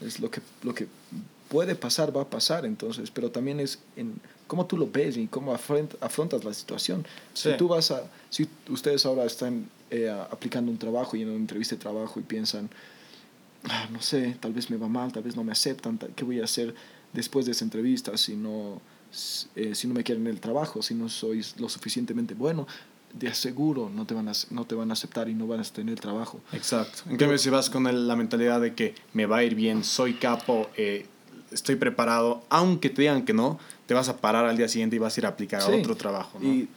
Es 0.00 0.18
lo 0.18 0.30
que, 0.30 0.40
lo 0.62 0.74
que 0.74 0.88
puede 1.52 1.74
pasar, 1.74 2.16
va 2.16 2.22
a 2.22 2.30
pasar, 2.30 2.64
entonces, 2.64 3.10
pero 3.10 3.30
también 3.30 3.60
es 3.60 3.78
en 3.96 4.14
cómo 4.46 4.64
tú 4.64 4.78
lo 4.78 4.86
ves 4.90 5.18
y 5.18 5.26
cómo 5.26 5.54
afront- 5.54 5.96
afrontas 6.00 6.44
la 6.44 6.54
situación. 6.54 7.04
Sí. 7.34 7.50
Si 7.50 7.56
tú 7.58 7.68
vas 7.68 7.90
a, 7.90 8.04
si 8.30 8.48
ustedes 8.70 9.04
ahora 9.04 9.24
están 9.24 9.68
eh, 9.90 10.08
aplicando 10.30 10.72
un 10.72 10.78
trabajo 10.78 11.14
y 11.14 11.22
en 11.22 11.28
una 11.28 11.36
entrevista 11.36 11.74
de 11.74 11.80
trabajo 11.82 12.18
y 12.18 12.22
piensan, 12.22 12.70
ah, 13.68 13.86
no 13.92 14.00
sé, 14.00 14.36
tal 14.40 14.54
vez 14.54 14.70
me 14.70 14.78
va 14.78 14.88
mal, 14.88 15.12
tal 15.12 15.22
vez 15.24 15.36
no 15.36 15.44
me 15.44 15.52
aceptan, 15.52 15.98
¿qué 16.16 16.24
voy 16.24 16.40
a 16.40 16.44
hacer 16.44 16.74
después 17.12 17.44
de 17.44 17.52
esa 17.52 17.64
entrevista 17.64 18.16
si 18.16 18.34
no, 18.34 18.80
eh, 19.54 19.74
si 19.74 19.86
no 19.88 19.92
me 19.94 20.02
quieren 20.04 20.26
en 20.26 20.32
el 20.32 20.40
trabajo, 20.40 20.80
si 20.80 20.94
no 20.94 21.10
soy 21.10 21.44
lo 21.58 21.68
suficientemente 21.68 22.32
bueno? 22.34 22.66
de 23.12 23.28
aseguro 23.28 23.90
no 23.94 24.06
te 24.06 24.14
van 24.14 24.26
a, 24.28 24.32
no 24.52 24.64
te 24.64 24.74
van 24.74 24.88
a 24.88 24.94
aceptar 24.94 25.28
y 25.28 25.34
no 25.34 25.46
van 25.46 25.60
a 25.60 25.64
tener 25.64 26.00
trabajo. 26.00 26.40
Exacto. 26.54 27.02
En 27.10 27.18
cambio, 27.18 27.36
si 27.36 27.50
vas 27.50 27.68
con 27.68 27.84
la 28.08 28.16
mentalidad 28.16 28.58
de 28.58 28.74
que 28.74 28.94
me 29.12 29.26
va 29.26 29.36
a 29.36 29.44
ir 29.44 29.54
bien, 29.54 29.84
soy 29.84 30.14
capo, 30.14 30.70
eh, 30.78 31.04
estoy 31.52 31.76
preparado, 31.76 32.42
aunque 32.48 32.90
te 32.90 33.02
digan 33.02 33.24
que 33.24 33.32
no, 33.32 33.58
te 33.86 33.94
vas 33.94 34.08
a 34.08 34.16
parar 34.18 34.46
al 34.46 34.56
día 34.56 34.68
siguiente 34.68 34.96
y 34.96 34.98
vas 34.98 35.16
a 35.16 35.20
ir 35.20 35.26
a 35.26 35.30
aplicar 35.30 35.60
a 35.62 35.68
otro 35.68 35.96
trabajo. 35.96 36.38
¿no? 36.40 36.48
Y 36.48 36.68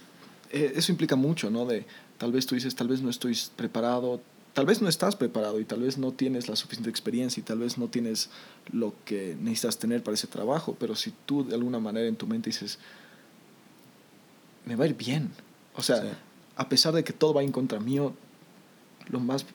eh, 0.51 0.73
eso 0.75 0.91
implica 0.91 1.15
mucho, 1.15 1.49
¿no? 1.49 1.65
De 1.65 1.85
tal 2.17 2.31
vez 2.31 2.45
tú 2.45 2.55
dices, 2.55 2.75
tal 2.75 2.87
vez 2.87 3.01
no 3.01 3.09
estoy 3.09 3.37
preparado, 3.55 4.21
tal 4.53 4.65
vez 4.65 4.81
no 4.81 4.87
estás 4.87 5.15
preparado 5.15 5.59
y 5.59 5.65
tal 5.65 5.81
vez 5.81 5.97
no 5.97 6.11
tienes 6.11 6.47
la 6.47 6.55
suficiente 6.55 6.89
experiencia 6.89 7.41
y 7.41 7.43
tal 7.43 7.59
vez 7.59 7.77
no 7.77 7.87
tienes 7.87 8.29
lo 8.71 8.93
que 9.03 9.35
necesitas 9.39 9.77
tener 9.77 10.01
para 10.01 10.15
ese 10.15 10.27
trabajo, 10.27 10.75
pero 10.79 10.95
si 10.95 11.13
tú 11.25 11.45
de 11.45 11.55
alguna 11.55 11.79
manera 11.79 12.07
en 12.07 12.15
tu 12.15 12.25
mente 12.25 12.49
dices, 12.49 12.79
me 14.65 14.75
va 14.75 14.85
a 14.85 14.87
ir 14.87 14.95
bien, 14.95 15.31
o 15.75 15.83
sea, 15.83 16.17
a 16.55 16.69
pesar 16.69 16.93
de 16.93 17.03
que 17.03 17.11
todo 17.11 17.33
va 17.33 17.43
en 17.43 17.51
contra 17.51 17.79
mío, 17.79 18.13
lo 19.09 19.19
más 19.19 19.45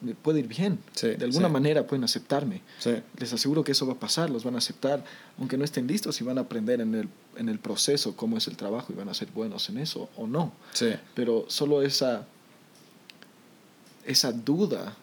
me 0.00 0.14
puede 0.14 0.40
ir 0.40 0.48
bien. 0.48 0.78
de 1.00 1.24
alguna 1.24 1.48
manera 1.48 1.86
pueden 1.86 2.04
aceptarme. 2.04 2.62
Les 3.18 3.32
aseguro 3.32 3.64
que 3.64 3.72
eso 3.72 3.86
va 3.86 3.94
a 3.94 3.98
pasar, 3.98 4.30
los 4.30 4.44
van 4.44 4.54
a 4.54 4.58
aceptar, 4.58 5.04
aunque 5.38 5.56
no 5.56 5.64
estén 5.64 5.86
listos 5.86 6.20
y 6.20 6.24
van 6.24 6.38
a 6.38 6.42
aprender 6.42 6.80
en 6.80 6.94
el, 6.94 7.08
en 7.36 7.48
el 7.48 7.58
proceso 7.58 8.16
cómo 8.16 8.36
es 8.36 8.46
el 8.48 8.56
trabajo 8.56 8.92
y 8.92 8.96
van 8.96 9.08
a 9.08 9.14
ser 9.14 9.28
buenos 9.32 9.68
en 9.68 9.78
eso 9.78 10.10
o 10.16 10.26
no. 10.26 10.52
Pero 11.14 11.46
solo 11.48 11.82
esa, 11.82 12.26
esa 14.04 14.32
duda 14.32 14.96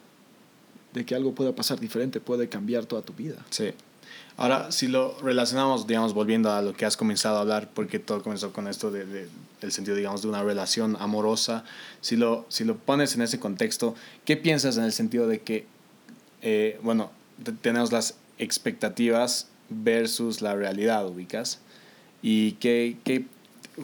de 0.94 1.06
que 1.06 1.16
algo 1.16 1.34
pueda 1.34 1.54
pasar 1.54 1.80
diferente 1.80 2.20
puede 2.20 2.50
cambiar 2.50 2.86
toda 2.86 3.02
tu 3.02 3.14
vida. 3.14 3.46
Sí. 3.50 3.72
Ahora, 4.38 4.72
si 4.72 4.88
lo 4.88 5.18
relacionamos, 5.20 5.88
digamos, 5.88 6.14
volviendo 6.14 6.52
a 6.52 6.62
lo 6.62 6.74
que 6.74 6.86
has 6.86 6.96
comenzado 6.96 7.38
a 7.38 7.42
hablar, 7.42 7.72
porque 7.74 7.98
todo 7.98 8.22
comenzó 8.22 8.54
con 8.54 8.68
esto 8.68 8.92
de, 8.92 9.04
de, 9.04 9.28
del 9.62 9.72
sentido, 9.72 9.98
digamos, 9.98 10.22
de 10.22 10.28
una 10.28 10.44
relación 10.44 10.96
amorosa, 11.00 11.64
si 12.02 12.16
lo, 12.16 12.46
si 12.48 12.64
lo 12.64 12.78
pones 12.78 13.16
en 13.16 13.24
ese 13.24 13.40
contexto, 13.40 13.96
¿qué 14.26 14.38
piensas 14.38 14.78
en 14.78 14.84
el 14.84 14.94
sentido 14.94 15.28
de 15.28 15.42
que, 15.42 15.66
eh, 16.44 16.80
bueno, 16.84 17.12
tenemos 17.62 17.92
las 17.92 18.14
expectativas 18.38 19.48
versus 19.70 20.42
la 20.42 20.56
realidad, 20.56 21.08
ubicas? 21.08 21.60
Y 22.22 22.54
que, 22.54 22.98
que 23.04 23.26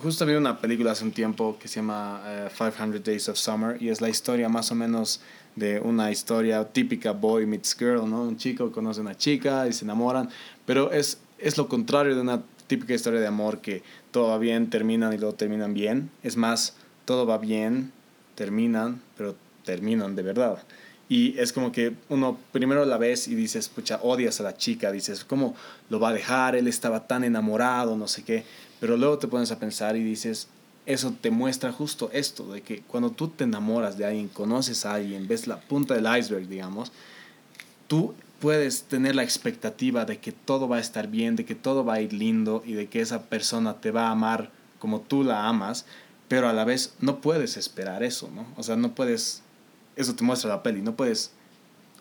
justo 0.01 0.23
vi 0.27 0.33
una 0.33 0.59
película 0.59 0.91
hace 0.91 1.03
un 1.03 1.13
tiempo 1.13 1.57
que 1.59 1.67
se 1.67 1.77
llama 1.77 2.21
500 2.55 2.95
eh, 2.95 3.03
Days 3.03 3.27
of 3.29 3.37
Summer 3.37 3.81
y 3.81 3.89
es 3.89 4.01
la 4.01 4.09
historia 4.09 4.49
más 4.49 4.71
o 4.71 4.75
menos 4.75 5.21
de 5.55 5.79
una 5.79 6.11
historia 6.11 6.63
típica 6.65 7.11
boy 7.11 7.45
meets 7.45 7.75
girl, 7.77 8.09
¿no? 8.09 8.23
Un 8.23 8.37
chico 8.37 8.71
conoce 8.71 8.99
a 8.99 9.03
una 9.03 9.15
chica 9.15 9.67
y 9.67 9.73
se 9.73 9.85
enamoran, 9.85 10.29
pero 10.65 10.91
es, 10.91 11.19
es 11.37 11.57
lo 11.57 11.67
contrario 11.67 12.15
de 12.15 12.21
una 12.21 12.41
típica 12.67 12.93
historia 12.93 13.19
de 13.19 13.27
amor 13.27 13.59
que 13.59 13.83
todo 14.11 14.29
va 14.29 14.37
bien, 14.37 14.69
terminan 14.69 15.13
y 15.13 15.17
luego 15.17 15.35
terminan 15.35 15.73
bien. 15.73 16.09
Es 16.23 16.37
más, 16.37 16.75
todo 17.05 17.25
va 17.25 17.37
bien, 17.37 17.91
terminan, 18.35 19.01
pero 19.17 19.35
terminan 19.63 20.15
de 20.15 20.23
verdad. 20.23 20.63
Y 21.09 21.37
es 21.37 21.53
como 21.53 21.71
que 21.71 21.93
uno 22.09 22.37
primero 22.51 22.85
la 22.85 22.97
ves 22.97 23.27
y 23.27 23.35
dices, 23.35 23.69
pucha, 23.69 23.99
odias 24.01 24.39
a 24.39 24.43
la 24.43 24.57
chica, 24.57 24.91
dices, 24.91 25.25
¿cómo 25.25 25.55
lo 25.89 25.99
va 25.99 26.09
a 26.09 26.13
dejar? 26.13 26.55
Él 26.55 26.67
estaba 26.67 27.07
tan 27.07 27.23
enamorado, 27.23 27.97
no 27.97 28.07
sé 28.07 28.23
qué. 28.23 28.45
Pero 28.79 28.97
luego 28.97 29.17
te 29.19 29.27
pones 29.27 29.51
a 29.51 29.59
pensar 29.59 29.95
y 29.95 30.03
dices, 30.03 30.47
eso 30.85 31.13
te 31.19 31.31
muestra 31.31 31.71
justo 31.71 32.09
esto, 32.13 32.51
de 32.51 32.61
que 32.61 32.81
cuando 32.81 33.09
tú 33.09 33.29
te 33.29 33.45
enamoras 33.45 33.97
de 33.97 34.05
alguien, 34.05 34.27
conoces 34.27 34.85
a 34.85 34.95
alguien, 34.95 35.27
ves 35.27 35.47
la 35.47 35.61
punta 35.61 35.93
del 35.93 36.05
iceberg, 36.17 36.47
digamos, 36.47 36.91
tú 37.87 38.13
puedes 38.39 38.83
tener 38.83 39.15
la 39.15 39.23
expectativa 39.23 40.03
de 40.03 40.19
que 40.19 40.33
todo 40.33 40.67
va 40.67 40.77
a 40.77 40.81
estar 40.81 41.07
bien, 41.07 41.37
de 41.37 41.45
que 41.45 41.55
todo 41.55 41.85
va 41.85 41.93
a 41.93 42.01
ir 42.01 42.11
lindo 42.11 42.61
y 42.65 42.73
de 42.73 42.87
que 42.87 42.99
esa 42.99 43.23
persona 43.23 43.75
te 43.79 43.91
va 43.91 44.07
a 44.07 44.11
amar 44.11 44.51
como 44.79 44.99
tú 44.99 45.23
la 45.23 45.47
amas, 45.47 45.85
pero 46.27 46.49
a 46.49 46.53
la 46.53 46.65
vez 46.65 46.95
no 46.99 47.21
puedes 47.21 47.55
esperar 47.55 48.03
eso, 48.03 48.29
¿no? 48.35 48.45
O 48.57 48.63
sea, 48.63 48.75
no 48.75 48.93
puedes, 48.95 49.43
eso 49.95 50.15
te 50.15 50.25
muestra 50.25 50.49
la 50.49 50.63
peli, 50.63 50.81
no 50.81 50.95
puedes 50.95 51.31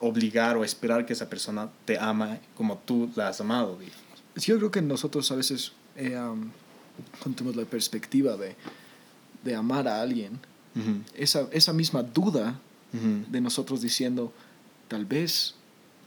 obligar 0.00 0.56
o 0.56 0.64
esperar 0.64 1.06
que 1.06 1.12
esa 1.12 1.30
persona 1.30 1.70
te 1.84 1.96
ama 1.96 2.38
como 2.56 2.76
tú 2.78 3.08
la 3.14 3.28
has 3.28 3.40
amado, 3.40 3.78
digamos. 3.78 4.02
Yo 4.34 4.56
creo 4.56 4.72
que 4.72 4.82
nosotros 4.82 5.30
a 5.30 5.36
veces 5.36 5.72
eh, 5.94 6.18
tenemos 7.37 7.56
la 7.56 7.64
perspectiva 7.64 8.37
de, 8.37 8.54
de 9.44 9.54
amar 9.54 9.88
a 9.88 10.00
alguien, 10.00 10.38
esa, 11.14 11.49
esa, 11.52 11.72
misma 11.72 12.02
duda 12.02 12.58
de 12.92 13.40
nosotros 13.40 13.82
diciendo, 13.82 14.32
tal 14.88 15.04
vez 15.04 15.54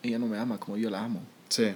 ella 0.04 0.20
no 0.20 0.28
me 0.28 0.38
ama 0.38 0.60
como 0.60 0.78
yo 0.78 0.90
la 0.90 1.04
amo. 1.04 1.22
Sí. 1.50 1.68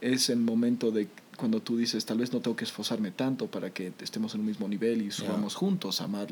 Es 0.00 0.28
el 0.28 0.38
momento 0.38 0.90
de 0.90 1.08
cuando 1.36 1.60
tú 1.60 1.76
dices, 1.76 2.04
tal 2.04 2.18
vez 2.18 2.32
no 2.32 2.40
tengo 2.40 2.56
que 2.56 2.64
esforzarme 2.64 3.10
tanto 3.10 3.46
para 3.48 3.70
que 3.70 3.92
estemos 4.00 4.34
en 4.34 4.40
un 4.40 4.46
mismo 4.46 4.68
nivel 4.68 5.02
y 5.02 5.10
subamos 5.10 5.54
juntos 5.54 6.00
a 6.00 6.04
amar 6.04 6.28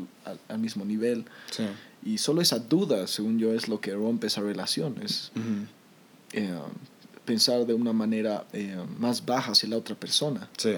al, 0.49 0.59
mismo 0.59 0.85
nivel. 0.85 1.25
Sí. 1.51 1.65
Y 2.05 2.19
solo 2.19 2.41
esa 2.41 2.59
duda, 2.59 3.07
según 3.07 3.39
yo, 3.39 3.53
es 3.53 3.69
lo 3.69 3.81
que 3.81 3.95
rompe 3.95 4.29
esa 4.29 4.41
relación. 4.41 5.01
Es 5.03 5.33
eh, 6.33 6.55
pensar 7.25 7.67
de 7.67 7.75
una 7.75 7.93
manera 7.93 8.47
eh, 8.53 8.77
más 8.99 9.25
baja 9.25 9.53
hacia 9.53 9.69
la 9.69 9.77
otra 9.77 9.95
persona. 9.95 10.49
Sí. 10.57 10.75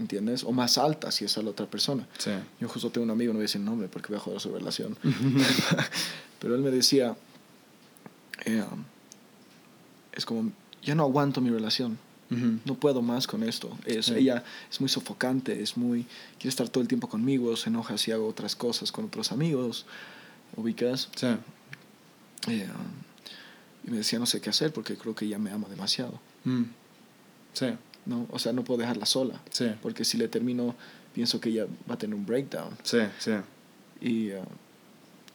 ¿Entiendes? 0.00 0.44
O 0.44 0.52
más 0.52 0.78
alta 0.78 1.08
hacia 1.08 1.26
esa 1.26 1.42
la 1.42 1.50
otra 1.50 1.66
persona. 1.66 2.08
Sí. 2.16 2.30
Yo 2.58 2.68
justo 2.68 2.90
tengo 2.90 3.04
un 3.04 3.10
amigo, 3.10 3.34
no 3.34 3.36
voy 3.36 3.42
a 3.42 3.48
decir 3.48 3.60
nombre 3.60 3.86
porque 3.86 4.08
voy 4.08 4.16
a 4.16 4.20
joder 4.20 4.40
su 4.40 4.50
relación. 4.50 4.96
Pero 6.40 6.54
él 6.54 6.62
me 6.62 6.70
decía, 6.70 7.16
eh, 8.46 8.64
es 10.12 10.24
como, 10.24 10.50
ya 10.82 10.94
no 10.94 11.02
aguanto 11.02 11.40
mi 11.40 11.50
relación. 11.50 11.98
No 12.64 12.76
puedo 12.76 13.02
más 13.02 13.26
con 13.26 13.42
esto. 13.42 13.76
Es, 13.84 14.08
Ella 14.08 14.44
es 14.70 14.80
muy 14.80 14.88
sofocante, 14.88 15.60
es 15.62 15.76
muy, 15.76 16.06
quiere 16.38 16.50
estar 16.50 16.68
todo 16.68 16.80
el 16.80 16.86
tiempo 16.86 17.08
conmigo, 17.08 17.56
se 17.56 17.70
enoja 17.70 17.98
si 17.98 18.12
hago 18.12 18.28
otras 18.28 18.54
cosas 18.54 18.92
con 18.92 19.06
otros 19.06 19.32
amigos, 19.32 19.84
ubicas. 20.56 21.08
Sí. 21.16 21.26
Eh, 22.46 22.68
y 23.84 23.90
me 23.90 23.96
decía, 23.96 24.20
no 24.20 24.26
sé 24.26 24.40
qué 24.40 24.48
hacer 24.48 24.72
porque 24.72 24.94
creo 24.96 25.16
que 25.16 25.24
ella 25.24 25.40
me 25.40 25.50
ama 25.50 25.68
demasiado. 25.68 26.20
Mm. 26.44 26.62
Sí. 27.52 27.66
¿No? 28.10 28.26
O 28.30 28.38
sea, 28.38 28.52
no 28.52 28.64
puedo 28.64 28.80
dejarla 28.80 29.06
sola. 29.06 29.40
Sí. 29.50 29.70
Porque 29.80 30.04
si 30.04 30.18
le 30.18 30.28
termino, 30.28 30.74
pienso 31.14 31.40
que 31.40 31.48
ella 31.48 31.66
va 31.88 31.94
a 31.94 31.98
tener 31.98 32.14
un 32.14 32.26
breakdown. 32.26 32.76
Sí, 32.82 32.98
sí. 33.18 33.32
Y 34.00 34.28
eh, 34.30 34.42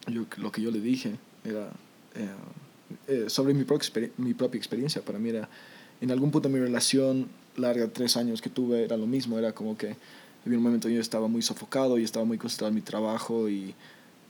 yo, 0.08 0.26
lo 0.36 0.52
que 0.52 0.60
yo 0.60 0.70
le 0.70 0.80
dije 0.80 1.16
era, 1.44 1.70
eh, 3.08 3.28
sobre 3.28 3.54
mi, 3.54 3.64
mi 4.18 4.34
propia 4.34 4.58
experiencia. 4.58 5.02
Para 5.02 5.18
mí 5.18 5.30
era, 5.30 5.48
en 6.00 6.10
algún 6.10 6.30
punto 6.30 6.48
de 6.48 6.54
mi 6.54 6.60
relación 6.60 7.28
larga, 7.56 7.88
tres 7.88 8.16
años 8.16 8.42
que 8.42 8.50
tuve, 8.50 8.84
era 8.84 8.96
lo 8.96 9.06
mismo. 9.06 9.38
Era 9.38 9.52
como 9.52 9.76
que 9.76 9.96
había 10.44 10.58
un 10.58 10.64
momento 10.64 10.88
yo 10.88 11.00
estaba 11.00 11.28
muy 11.28 11.42
sofocado 11.42 11.98
y 11.98 12.04
estaba 12.04 12.24
muy 12.24 12.38
concentrado 12.38 12.68
en 12.68 12.74
mi 12.74 12.82
trabajo 12.82 13.48
y 13.48 13.74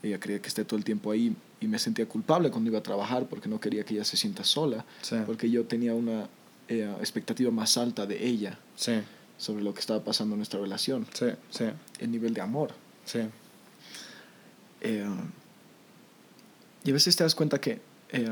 ella 0.03 0.21
quería 0.21 0.41
que 0.41 0.49
esté 0.49 0.65
todo 0.65 0.79
el 0.79 0.85
tiempo 0.85 1.11
ahí 1.11 1.35
y 1.61 1.67
me 1.67 1.79
sentía 1.79 2.07
culpable 2.07 2.51
cuando 2.51 2.71
iba 2.71 2.79
a 2.79 2.83
trabajar 2.83 3.27
porque 3.29 3.49
no 3.49 3.61
quería 3.61 3.85
que 3.85 3.95
ella 3.95 4.05
se 4.05 4.17
sienta 4.17 4.45
sola. 4.45 4.85
Porque 5.27 5.51
yo 5.51 5.65
tenía 5.65 5.95
una 5.95 6.29
eh, 6.69 6.93
expectativa 7.01 7.51
más 7.51 7.77
alta 7.77 8.07
de 8.07 8.27
ella. 8.27 8.59
Sí. 8.77 8.95
Sobre 9.39 9.63
lo 9.63 9.75
que 9.75 9.81
estaba 9.81 10.03
pasando 10.03 10.35
en 10.35 10.39
nuestra 10.39 10.61
relación. 10.61 11.07
Sí, 11.13 11.27
sí. 11.51 11.65
El 11.99 12.11
nivel 12.11 12.35
de 12.35 12.41
amor. 12.41 12.73
Sí. 13.05 13.21
Eh, 14.81 15.07
y 16.85 16.91
a 16.91 16.93
veces 16.93 17.17
te 17.17 17.25
das 17.25 17.35
cuenta 17.35 17.61
que 17.61 17.81
eh, 18.11 18.31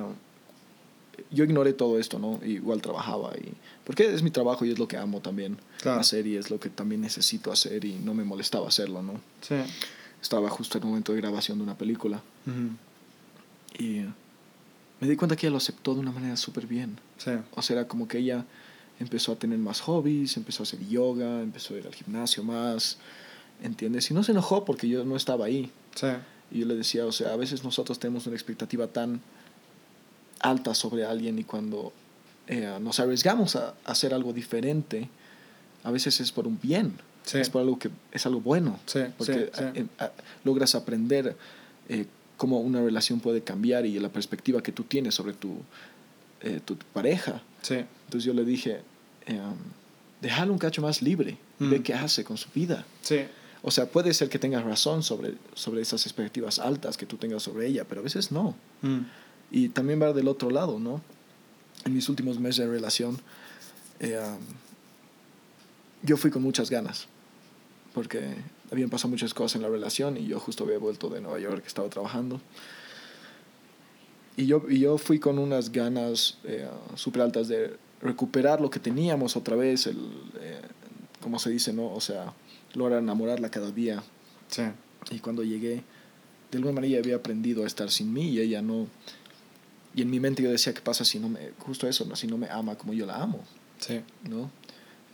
yo 1.30 1.44
ignoré 1.44 1.72
todo 1.72 1.98
esto, 1.98 2.18
¿no? 2.18 2.40
Igual 2.44 2.80
trabajaba 2.80 3.32
y... 3.36 3.52
Porque 3.84 4.12
es 4.12 4.22
mi 4.22 4.30
trabajo 4.30 4.64
y 4.64 4.70
es 4.72 4.78
lo 4.78 4.88
que 4.88 4.96
amo 4.96 5.20
también 5.20 5.58
hacer 5.84 6.26
y 6.26 6.36
es 6.36 6.50
lo 6.50 6.58
que 6.58 6.70
también 6.70 7.00
necesito 7.00 7.52
hacer 7.52 7.84
y 7.84 7.94
no 7.94 8.14
me 8.14 8.24
molestaba 8.24 8.68
hacerlo, 8.68 9.02
¿no? 9.02 9.20
Sí. 9.42 9.56
Estaba 10.22 10.48
justo 10.48 10.78
en 10.78 10.84
el 10.84 10.88
momento 10.88 11.12
de 11.12 11.20
grabación 11.20 11.58
de 11.58 11.64
una 11.64 11.76
película. 11.76 12.22
Y 13.78 14.04
me 15.00 15.08
di 15.08 15.16
cuenta 15.16 15.36
que 15.36 15.46
ella 15.46 15.52
lo 15.52 15.58
aceptó 15.58 15.94
de 15.94 16.00
una 16.00 16.12
manera 16.12 16.36
súper 16.36 16.66
bien. 16.66 16.98
Sí. 17.18 17.30
O 17.54 17.62
sea, 17.62 17.76
era 17.76 17.88
como 17.88 18.08
que 18.08 18.18
ella 18.18 18.44
empezó 19.00 19.32
a 19.32 19.36
tener 19.36 19.58
más 19.58 19.80
hobbies, 19.80 20.36
empezó 20.36 20.62
a 20.62 20.64
hacer 20.64 20.80
yoga, 20.88 21.42
empezó 21.42 21.74
a 21.74 21.78
ir 21.78 21.86
al 21.86 21.94
gimnasio 21.94 22.42
más, 22.42 22.98
¿entiendes? 23.62 24.10
Y 24.10 24.14
no 24.14 24.22
se 24.22 24.32
enojó 24.32 24.64
porque 24.64 24.88
yo 24.88 25.04
no 25.04 25.16
estaba 25.16 25.46
ahí. 25.46 25.70
Sí. 25.94 26.08
Y 26.50 26.60
yo 26.60 26.66
le 26.66 26.74
decía, 26.74 27.06
o 27.06 27.12
sea, 27.12 27.32
a 27.32 27.36
veces 27.36 27.64
nosotros 27.64 27.98
tenemos 27.98 28.26
una 28.26 28.36
expectativa 28.36 28.86
tan 28.86 29.20
alta 30.40 30.74
sobre 30.74 31.04
alguien 31.04 31.38
y 31.38 31.44
cuando 31.44 31.92
eh, 32.46 32.78
nos 32.80 33.00
arriesgamos 33.00 33.56
a, 33.56 33.74
hacer 33.84 34.12
algo 34.12 34.32
diferente, 34.32 35.08
a 35.82 35.90
veces 35.90 36.20
es 36.20 36.32
por 36.32 36.46
un 36.46 36.58
bien, 36.62 36.94
es 37.32 37.48
por 37.48 37.62
algo 37.62 37.78
que 37.78 37.90
es 38.12 38.26
algo 38.26 38.40
bueno, 38.40 38.78
porque 39.16 39.50
logras 40.44 40.74
aprender 40.74 41.36
eh, 41.88 42.04
cómo 42.36 42.60
una 42.60 42.82
relación 42.82 43.20
puede 43.20 43.42
cambiar 43.42 43.86
y 43.86 43.98
la 43.98 44.10
perspectiva 44.10 44.62
que 44.62 44.72
tú 44.72 44.84
tienes 44.84 45.14
sobre 45.14 45.32
tu, 45.32 45.56
eh, 46.44 46.60
tu, 46.64 46.76
pareja. 46.92 47.42
Entonces 47.68 48.24
yo 48.24 48.34
le 48.34 48.44
dije, 48.44 48.82
déjalo 50.20 50.52
un 50.52 50.58
cacho 50.58 50.82
más 50.82 51.02
libre 51.02 51.38
y 51.58 51.66
ve 51.66 51.80
mm. 51.80 51.82
qué 51.82 51.94
hace 51.94 52.24
con 52.24 52.36
su 52.36 52.48
vida. 52.54 52.84
O 53.66 53.70
sea, 53.70 53.86
puede 53.86 54.12
ser 54.12 54.28
que 54.28 54.38
tengas 54.38 54.62
razón 54.62 55.02
sobre, 55.02 55.34
sobre 55.54 55.80
esas 55.80 56.04
expectativas 56.04 56.58
altas 56.58 56.98
que 56.98 57.06
tú 57.06 57.16
tengas 57.16 57.42
sobre 57.42 57.66
ella, 57.66 57.84
pero 57.88 58.02
a 58.02 58.04
veces 58.04 58.30
no. 58.30 58.54
Mm. 58.82 58.98
Y 59.50 59.68
también 59.70 59.98
ver 59.98 60.12
del 60.12 60.28
otro 60.28 60.50
lado, 60.50 60.78
¿no? 60.78 61.00
En 61.86 61.94
mis 61.94 62.10
últimos 62.10 62.38
meses 62.38 62.66
de 62.66 62.70
relación, 62.70 63.18
eh, 64.00 64.18
um, 64.18 64.38
yo 66.02 66.18
fui 66.18 66.30
con 66.30 66.42
muchas 66.42 66.68
ganas, 66.68 67.08
porque 67.94 68.34
habían 68.70 68.90
pasado 68.90 69.08
muchas 69.08 69.32
cosas 69.32 69.56
en 69.56 69.62
la 69.62 69.68
relación 69.68 70.18
y 70.18 70.26
yo 70.26 70.38
justo 70.40 70.64
había 70.64 70.78
vuelto 70.78 71.08
de 71.08 71.22
Nueva 71.22 71.38
York, 71.38 71.64
estaba 71.66 71.88
trabajando. 71.88 72.42
Y 74.36 74.46
yo, 74.46 74.62
y 74.68 74.80
yo 74.80 74.98
fui 74.98 75.18
con 75.18 75.38
unas 75.38 75.70
ganas 75.70 76.38
eh, 76.44 76.68
súper 76.96 77.22
altas 77.22 77.48
de 77.48 77.76
recuperar 78.00 78.60
lo 78.60 78.68
que 78.68 78.80
teníamos 78.80 79.36
otra 79.36 79.56
vez, 79.56 79.86
el, 79.86 79.96
eh, 80.40 80.60
como 81.20 81.38
se 81.38 81.50
dice, 81.50 81.72
¿no? 81.72 81.92
O 81.92 82.00
sea, 82.00 82.32
lograr 82.74 83.00
enamorarla 83.00 83.50
cada 83.50 83.70
día. 83.70 84.02
Sí. 84.48 84.62
Y 85.10 85.20
cuando 85.20 85.44
llegué, 85.44 85.82
de 86.50 86.58
alguna 86.58 86.74
manera 86.74 86.92
ella 86.92 86.98
había 86.98 87.16
aprendido 87.16 87.64
a 87.64 87.66
estar 87.66 87.90
sin 87.90 88.12
mí 88.12 88.28
y 88.30 88.40
ella 88.40 88.62
no... 88.62 88.86
Y 89.94 90.02
en 90.02 90.10
mi 90.10 90.18
mente 90.18 90.42
yo 90.42 90.50
decía, 90.50 90.74
¿qué 90.74 90.80
pasa 90.80 91.04
si 91.04 91.20
no 91.20 91.28
me... 91.28 91.52
Justo 91.60 91.88
eso, 91.88 92.04
¿no? 92.04 92.16
si 92.16 92.26
no 92.26 92.36
me 92.36 92.50
ama 92.50 92.76
como 92.76 92.92
yo 92.92 93.06
la 93.06 93.22
amo? 93.22 93.44
Sí. 93.78 94.00
¿no? 94.28 94.50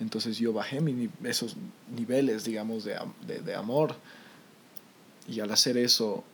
Entonces 0.01 0.39
yo 0.39 0.55
bajé 0.55 0.81
mi, 0.81 1.11
esos 1.25 1.57
niveles, 1.95 2.45
digamos, 2.45 2.85
de, 2.85 2.97
de, 3.27 3.41
de, 3.41 3.55
amor. 3.55 3.97
Y 5.29 5.41
al 5.41 5.51
hacer 5.51 5.77
eso, 5.77 6.25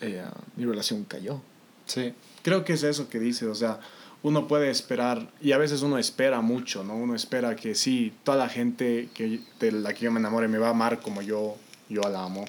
eh, 0.00 0.24
mi 0.56 0.64
relación 0.64 1.04
cayó. 1.04 1.42
Sí, 1.86 2.12
creo 2.42 2.64
que 2.64 2.74
es 2.74 2.82
eso 2.82 3.08
que 3.08 3.18
dices, 3.18 3.48
o 3.48 3.54
sea, 3.54 3.80
uno 4.22 4.48
puede 4.48 4.70
esperar, 4.70 5.30
y 5.40 5.52
a 5.52 5.58
veces 5.58 5.82
uno 5.82 5.98
espera 5.98 6.40
mucho, 6.40 6.82
¿no? 6.82 6.96
Uno 6.96 7.14
espera 7.14 7.54
que 7.54 7.74
sí, 7.74 8.12
toda 8.24 8.36
la 8.36 8.48
gente 8.48 9.08
que, 9.14 9.40
de 9.60 9.72
la 9.72 9.94
que 9.94 10.04
yo 10.04 10.12
me 10.12 10.20
enamore 10.20 10.48
me 10.48 10.58
va 10.58 10.68
a 10.68 10.70
amar 10.70 11.00
como 11.00 11.22
yo, 11.22 11.56
yo 11.88 12.02
la 12.02 12.24
amo. 12.24 12.44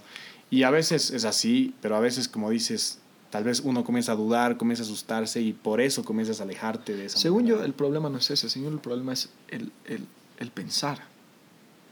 Y 0.50 0.64
a 0.64 0.72
veces 0.72 1.12
es 1.12 1.26
así, 1.26 1.76
pero 1.82 1.96
a 1.96 2.00
veces, 2.00 2.28
como 2.28 2.50
dices, 2.50 3.00
tal 3.30 3.44
vez 3.44 3.60
uno 3.60 3.84
comienza 3.84 4.14
a 4.14 4.16
dudar, 4.16 4.58
comienza 4.58 4.84
a 4.84 4.86
asustarse 4.86 5.42
y 5.42 5.54
por 5.54 5.82
eso 5.82 6.04
comienzas 6.04 6.40
a 6.40 6.44
alejarte 6.44 6.96
de 6.96 7.06
esa 7.06 7.20
Según 7.20 7.46
yo, 7.46 7.64
el 7.64 7.74
problema 7.74 8.10
no 8.10 8.18
es 8.18 8.32
ese, 8.32 8.50
según 8.50 8.74
el 8.74 8.80
problema 8.80 9.14
es 9.14 9.30
el, 9.50 9.72
el, 9.86 10.08
el 10.38 10.52
pensar. 10.52 11.04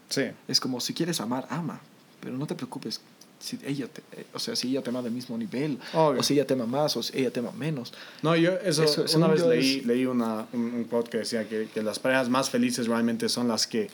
Sí. 0.09 0.23
Es 0.47 0.59
como, 0.59 0.79
si 0.79 0.93
quieres 0.93 1.19
amar, 1.19 1.45
ama, 1.49 1.81
pero 2.21 2.37
no 2.37 2.47
te 2.47 2.55
preocupes 2.55 3.01
si 3.39 3.59
ella 3.65 3.87
te, 3.87 4.01
o 4.33 4.39
sea, 4.39 4.55
si 4.55 4.69
ella 4.69 4.81
te 4.81 4.89
ama 4.89 5.01
del 5.01 5.11
mismo 5.11 5.37
nivel, 5.37 5.77
Obvio. 5.93 6.19
o 6.19 6.23
si 6.23 6.33
ella 6.33 6.47
te 6.47 6.53
ama 6.53 6.65
más, 6.65 6.95
o 6.97 7.03
si 7.03 7.17
ella 7.17 7.31
te 7.31 7.39
ama 7.39 7.51
menos. 7.51 7.93
No, 8.21 8.35
yo 8.35 8.53
eso, 8.63 8.83
eso 8.83 9.17
una 9.17 9.27
vez 9.27 9.45
leí, 9.45 9.77
es... 9.79 9.85
leí 9.85 10.05
una, 10.05 10.47
un, 10.53 10.73
un 10.73 10.83
quote 10.85 11.09
que 11.09 11.17
decía 11.19 11.47
que, 11.47 11.67
que, 11.73 11.83
las 11.83 11.99
parejas 11.99 12.29
más 12.29 12.49
felices 12.49 12.87
realmente 12.87 13.29
son 13.29 13.47
las 13.47 13.67
que, 13.67 13.89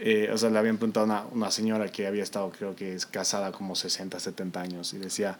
eh, 0.00 0.30
o 0.32 0.38
sea, 0.38 0.50
le 0.50 0.58
habían 0.58 0.76
preguntado 0.76 1.04
a 1.04 1.06
una, 1.06 1.24
una 1.32 1.50
señora 1.50 1.90
que 1.90 2.06
había 2.06 2.22
estado, 2.22 2.50
creo 2.50 2.74
que 2.74 2.94
es 2.94 3.06
casada 3.06 3.52
como 3.52 3.74
60, 3.74 4.18
70 4.18 4.60
años, 4.60 4.92
y 4.92 4.98
decía, 4.98 5.38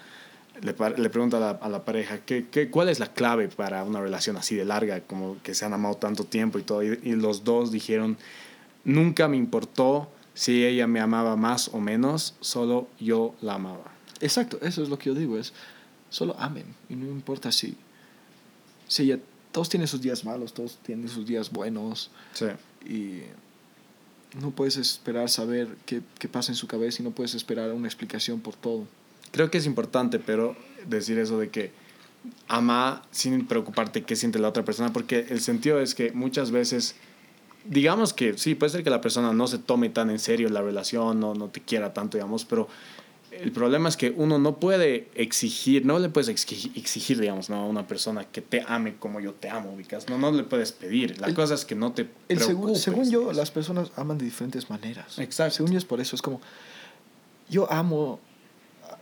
le, 0.62 0.75
le 0.97 1.11
pregunta 1.11 1.37
a 1.38 1.41
la, 1.41 1.50
a 1.50 1.69
la 1.69 1.85
pareja, 1.85 2.19
¿qué, 2.25 2.47
¿qué, 2.50 2.71
cuál 2.71 2.88
es 2.88 3.00
la 3.00 3.12
clave 3.12 3.49
para 3.49 3.83
una 3.85 4.00
relación 4.00 4.37
así 4.37 4.55
de 4.55 4.64
larga, 4.64 5.00
como 5.00 5.37
que 5.43 5.55
se 5.55 5.64
han 5.64 5.73
amado 5.73 5.97
tanto 5.97 6.25
tiempo 6.25 6.59
y 6.59 6.62
todo? 6.62 6.83
Y, 6.83 6.99
y 7.03 7.12
los 7.17 7.45
dos 7.45 7.73
dijeron, 7.73 8.17
nunca 8.85 9.29
me 9.29 9.37
importó 9.37 10.09
si 10.35 10.64
ella 10.64 10.87
me 10.87 11.00
amaba 11.00 11.37
más 11.37 11.71
o 11.73 11.81
menos, 11.81 12.35
solo 12.41 12.88
yo 13.00 13.35
la 13.41 13.55
amaba. 13.55 13.93
Exacto, 14.21 14.59
eso 14.62 14.83
es 14.83 14.88
lo 14.88 14.99
que 14.99 15.07
yo 15.11 15.14
digo, 15.14 15.38
es 15.38 15.53
solo 16.11 16.37
amen 16.38 16.64
y 16.88 16.95
no 16.95 17.07
importa 17.07 17.50
si, 17.50 17.76
si 18.87 19.05
ella, 19.05 19.19
todos 19.53 19.69
tienen 19.69 19.88
sus 19.88 20.00
días 20.00 20.25
malos, 20.25 20.55
todos 20.55 20.79
tienen 20.83 21.09
sus 21.09 21.26
días 21.26 21.50
buenos 21.50 22.11
sí. 22.33 22.47
y 22.88 23.23
no 24.41 24.50
puedes 24.50 24.76
esperar 24.76 25.29
saber 25.29 25.76
qué, 25.87 26.03
qué 26.19 26.29
pasa 26.29 26.53
en 26.53 26.57
su 26.57 26.67
cabeza 26.67 27.03
y 27.03 27.05
no 27.05 27.11
puedes 27.11 27.35
esperar 27.35 27.73
una 27.73 27.87
explicación 27.87 28.41
por 28.41 28.55
todo. 28.55 28.87
Creo 29.31 29.50
que 29.50 29.59
es 29.59 29.67
importante, 29.67 30.19
pero 30.19 30.57
decir 30.87 31.19
eso 31.19 31.38
de 31.38 31.50
que 31.50 31.73
ama 32.49 33.03
sin 33.11 33.47
preocuparte 33.47 34.03
qué 34.03 34.17
siente 34.17 34.38
la 34.38 34.49
otra 34.49 34.64
persona, 34.64 34.93
porque 34.93 35.26
el 35.29 35.41
sentido 35.41 35.81
es 35.81 35.95
que 35.95 36.12
muchas 36.12 36.50
veces 36.50 36.95
digamos 37.64 38.12
que 38.12 38.37
sí, 38.38 38.54
puede 38.54 38.71
ser 38.71 38.85
que 38.85 38.90
la 38.90 39.00
persona 39.00 39.33
no 39.33 39.47
se 39.47 39.59
tome 39.59 39.88
tan 39.88 40.11
en 40.11 40.18
serio 40.18 40.48
la 40.48 40.62
relación, 40.62 41.20
no, 41.20 41.35
no 41.35 41.48
te 41.48 41.61
quiera 41.61 41.92
tanto, 41.92 42.16
digamos, 42.16 42.44
pero 42.44 42.68
el 43.40 43.53
problema 43.53 43.88
es 43.88 43.96
que 43.96 44.14
uno 44.16 44.38
no 44.38 44.57
puede 44.57 45.09
exigir, 45.14 45.85
no 45.85 45.98
le 45.98 46.09
puedes 46.09 46.29
exigir, 46.29 46.72
exigir 46.77 47.18
digamos, 47.18 47.50
¿no? 47.50 47.57
a 47.57 47.66
una 47.66 47.87
persona 47.87 48.24
que 48.24 48.40
te 48.40 48.62
ame 48.66 48.96
como 48.96 49.20
yo 49.20 49.33
te 49.33 49.48
amo, 49.48 49.72
ubicas. 49.72 50.09
No, 50.09 50.18
no 50.18 50.31
le 50.31 50.44
puedes 50.44 50.72
pedir. 50.72 51.18
La 51.20 51.29
el, 51.29 51.35
cosa 51.35 51.55
es 51.55 51.64
que 51.64 51.74
no 51.74 51.92
te 51.92 52.09
el 52.29 52.38
según, 52.38 52.77
según 52.77 53.11
yo, 53.11 53.33
las 53.33 53.50
personas 53.50 53.90
aman 53.96 54.18
de 54.18 54.24
diferentes 54.24 54.70
maneras. 54.70 55.18
Exacto. 55.18 55.57
Según 55.57 55.72
yo 55.72 55.79
es 55.79 55.85
por 55.85 56.00
eso. 56.00 56.14
Es 56.14 56.22
como, 56.22 56.40
yo 57.48 57.70
amo, 57.72 58.20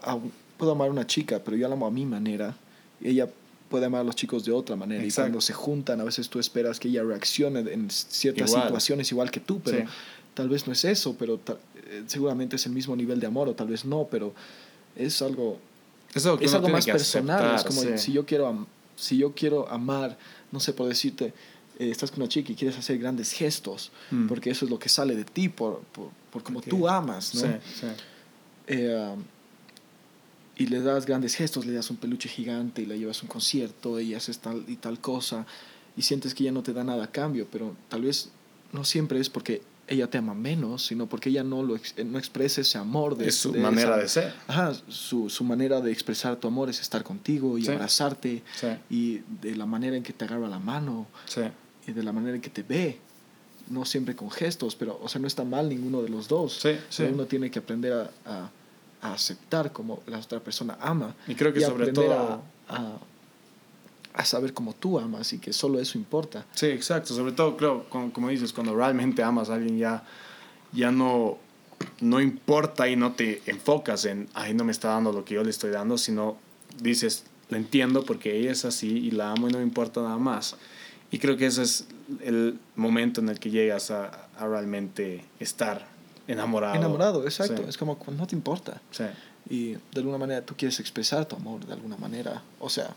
a, 0.02 0.18
puedo 0.56 0.72
amar 0.72 0.88
a 0.88 0.90
una 0.90 1.06
chica, 1.06 1.40
pero 1.44 1.56
yo 1.56 1.68
la 1.68 1.74
amo 1.74 1.86
a 1.86 1.90
mi 1.90 2.06
manera. 2.06 2.56
Ella 3.02 3.28
puede 3.72 3.86
amar 3.86 4.02
a 4.02 4.04
los 4.04 4.14
chicos 4.14 4.44
de 4.44 4.52
otra 4.52 4.76
manera. 4.76 5.02
Exacto. 5.02 5.20
Y 5.20 5.24
cuando 5.24 5.40
se 5.40 5.54
juntan, 5.54 6.00
a 6.02 6.04
veces 6.04 6.28
tú 6.28 6.38
esperas 6.38 6.78
que 6.78 6.88
ella 6.88 7.02
reaccione 7.02 7.60
en 7.60 7.90
ciertas 7.90 8.50
igual. 8.50 8.64
situaciones 8.64 9.10
igual 9.10 9.30
que 9.30 9.40
tú, 9.40 9.60
pero 9.64 9.78
sí. 9.78 9.84
tal 10.34 10.50
vez 10.50 10.66
no 10.66 10.74
es 10.74 10.84
eso, 10.84 11.16
pero 11.18 11.40
seguramente 12.06 12.56
es 12.56 12.66
el 12.66 12.72
mismo 12.72 12.94
nivel 12.94 13.18
de 13.18 13.26
amor, 13.26 13.48
o 13.48 13.54
tal 13.54 13.68
vez 13.68 13.86
no, 13.86 14.06
pero 14.10 14.34
es 14.94 15.22
algo, 15.22 15.58
eso 16.14 16.38
es 16.38 16.52
algo 16.52 16.68
más 16.68 16.84
personal. 16.84 17.38
Aceptar, 17.38 17.56
es 17.56 17.64
como 17.64 17.80
sí. 17.96 18.04
si, 18.04 18.12
yo 18.12 18.26
quiero, 18.26 18.66
si 18.94 19.16
yo 19.16 19.32
quiero 19.32 19.68
amar, 19.70 20.18
no 20.50 20.60
sé, 20.60 20.74
por 20.74 20.86
decirte, 20.86 21.32
eh, 21.78 21.90
estás 21.90 22.10
con 22.10 22.20
una 22.20 22.28
chica 22.28 22.52
y 22.52 22.54
quieres 22.54 22.78
hacer 22.78 22.98
grandes 22.98 23.32
gestos, 23.32 23.90
mm. 24.10 24.26
porque 24.26 24.50
eso 24.50 24.66
es 24.66 24.70
lo 24.70 24.78
que 24.78 24.88
sale 24.88 25.16
de 25.16 25.24
ti, 25.24 25.48
por, 25.48 25.80
por, 25.92 26.10
por 26.30 26.42
como 26.42 26.58
okay. 26.58 26.70
tú 26.70 26.86
amas, 26.86 27.34
¿no? 27.34 27.40
Sí, 27.40 27.48
sí. 27.80 27.86
Eh, 28.66 28.94
um, 28.94 29.24
y 30.62 30.66
le 30.66 30.80
das 30.80 31.06
grandes 31.06 31.34
gestos, 31.34 31.66
le 31.66 31.72
das 31.72 31.90
un 31.90 31.96
peluche 31.96 32.28
gigante 32.28 32.82
y 32.82 32.86
la 32.86 32.94
llevas 32.94 33.18
a 33.20 33.22
un 33.22 33.28
concierto 33.28 33.98
y 33.98 34.14
haces 34.14 34.38
tal 34.38 34.64
y 34.68 34.76
tal 34.76 35.00
cosa 35.00 35.44
y 35.96 36.02
sientes 36.02 36.34
que 36.34 36.44
ella 36.44 36.52
no 36.52 36.62
te 36.62 36.72
da 36.72 36.84
nada 36.84 37.04
a 37.04 37.10
cambio, 37.10 37.48
pero 37.50 37.76
tal 37.88 38.02
vez 38.02 38.30
no 38.72 38.84
siempre 38.84 39.18
es 39.18 39.28
porque 39.28 39.62
ella 39.88 40.08
te 40.08 40.18
ama 40.18 40.34
menos, 40.34 40.86
sino 40.86 41.08
porque 41.08 41.30
ella 41.30 41.42
no, 41.42 41.64
lo, 41.64 41.76
no 42.04 42.18
expresa 42.18 42.60
ese 42.60 42.78
amor. 42.78 43.16
De, 43.16 43.26
es 43.26 43.34
su 43.34 43.50
de 43.50 43.58
manera 43.58 43.96
esa, 43.96 44.02
de 44.02 44.08
ser. 44.08 44.34
Ajá, 44.46 44.72
su, 44.88 45.28
su, 45.28 45.42
manera 45.42 45.80
de 45.80 45.90
expresar 45.90 46.36
tu 46.36 46.46
amor 46.46 46.70
es 46.70 46.80
estar 46.80 47.02
contigo 47.02 47.58
y 47.58 47.64
sí. 47.64 47.72
abrazarte 47.72 48.42
sí. 48.54 48.68
y 48.88 49.18
de 49.40 49.56
la 49.56 49.66
manera 49.66 49.96
en 49.96 50.04
que 50.04 50.12
te 50.12 50.24
agarra 50.24 50.48
la 50.48 50.60
mano 50.60 51.08
sí. 51.26 51.42
y 51.88 51.92
de 51.92 52.02
la 52.04 52.12
manera 52.12 52.36
en 52.36 52.40
que 52.40 52.50
te 52.50 52.62
ve. 52.62 52.98
No 53.68 53.84
siempre 53.84 54.14
con 54.14 54.30
gestos, 54.30 54.76
pero, 54.76 54.98
o 55.02 55.08
sea, 55.08 55.20
no 55.20 55.26
está 55.26 55.44
mal 55.44 55.68
ninguno 55.68 56.02
de 56.02 56.08
los 56.08 56.28
dos. 56.28 56.62
Uno 56.98 57.26
tiene 57.26 57.50
que 57.50 57.58
aprender 57.58 57.92
a, 57.92 58.10
a, 58.26 58.50
a, 59.02 59.12
aceptar 59.12 59.72
como 59.72 60.02
la 60.06 60.18
otra 60.18 60.40
persona 60.40 60.78
ama. 60.80 61.14
Y 61.26 61.34
creo 61.34 61.52
que 61.52 61.60
y 61.60 61.62
sobre 61.62 61.92
todo... 61.92 62.42
A, 62.68 62.74
a, 62.76 62.98
a 64.14 64.24
saber 64.24 64.52
cómo 64.52 64.74
tú 64.74 64.98
amas 64.98 65.32
y 65.32 65.38
que 65.38 65.52
solo 65.52 65.80
eso 65.80 65.98
importa. 65.98 66.44
Sí, 66.54 66.66
exacto. 66.66 67.14
Sobre 67.14 67.32
todo, 67.32 67.56
creo, 67.56 67.88
como, 67.88 68.12
como 68.12 68.28
dices, 68.28 68.52
cuando 68.52 68.74
realmente 68.74 69.22
amas 69.22 69.48
a 69.50 69.54
alguien 69.54 69.78
ya, 69.78 70.04
ya 70.72 70.90
no, 70.90 71.38
no 72.00 72.20
importa 72.20 72.88
y 72.88 72.96
no 72.96 73.12
te 73.12 73.42
enfocas 73.46 74.04
en, 74.04 74.28
ay, 74.34 74.54
no 74.54 74.64
me 74.64 74.72
está 74.72 74.88
dando 74.88 75.12
lo 75.12 75.24
que 75.24 75.34
yo 75.34 75.44
le 75.44 75.50
estoy 75.50 75.70
dando, 75.70 75.96
sino 75.96 76.36
dices, 76.80 77.24
la 77.48 77.58
entiendo 77.58 78.04
porque 78.04 78.38
ella 78.38 78.52
es 78.52 78.64
así 78.64 78.88
y 78.88 79.10
la 79.10 79.32
amo 79.32 79.48
y 79.48 79.52
no 79.52 79.58
me 79.58 79.64
importa 79.64 80.02
nada 80.02 80.18
más. 80.18 80.56
Y 81.10 81.18
creo 81.18 81.36
que 81.36 81.46
ese 81.46 81.62
es 81.62 81.86
el 82.22 82.58
momento 82.76 83.20
en 83.20 83.28
el 83.28 83.38
que 83.38 83.50
llegas 83.50 83.90
a, 83.90 84.28
a 84.38 84.46
realmente 84.46 85.24
estar 85.40 85.86
enamorado. 86.26 86.74
Enamorado, 86.74 87.24
exacto. 87.24 87.62
Sí. 87.62 87.68
Es 87.68 87.76
como 87.76 87.98
no 88.16 88.26
te 88.26 88.34
importa. 88.34 88.80
Sí. 88.90 89.04
Y 89.48 89.72
de 89.72 89.80
alguna 89.96 90.18
manera 90.18 90.42
tú 90.42 90.54
quieres 90.56 90.78
expresar 90.80 91.26
tu 91.26 91.36
amor 91.36 91.66
de 91.66 91.72
alguna 91.72 91.96
manera. 91.96 92.42
O 92.60 92.68
sea, 92.68 92.94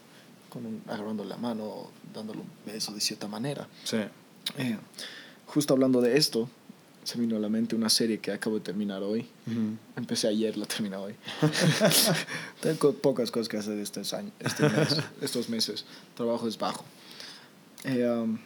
con 0.50 0.66
un, 0.66 0.82
agarrando 0.88 1.24
la 1.24 1.38
mano, 1.38 1.90
dándole 2.14 2.42
un 2.42 2.50
beso 2.66 2.94
de 2.94 3.02
cierta 3.02 3.28
manera. 3.28 3.68
Sí. 3.84 3.98
Eh, 4.58 4.78
justo 5.48 5.74
hablando 5.74 6.02
de 6.02 6.18
esto, 6.18 6.50
se 7.04 7.20
vino 7.20 7.36
a 7.36 7.40
la 7.40 7.50
mente 7.50 7.76
una 7.76 7.90
serie 7.90 8.20
que 8.20 8.32
acabo 8.32 8.56
de 8.56 8.62
terminar 8.62 9.04
hoy. 9.04 9.28
Uh 9.48 9.52
-huh. 9.52 9.78
Empecé 9.96 10.28
ayer, 10.28 10.58
la 10.58 10.66
terminé 10.66 10.96
hoy. 10.96 11.16
Tengo 12.62 12.94
pocas 12.94 13.32
cosas 13.32 13.48
que 13.48 13.58
hacer 13.58 13.78
este 13.78 14.02
año, 14.16 14.32
este 14.40 14.70
mes, 14.70 14.98
estos 15.22 15.50
meses. 15.50 15.86
Trabajo 16.16 16.48
es 16.48 16.58
bajo. 16.58 16.84
Eh, 17.84 18.08
um, 18.08 18.38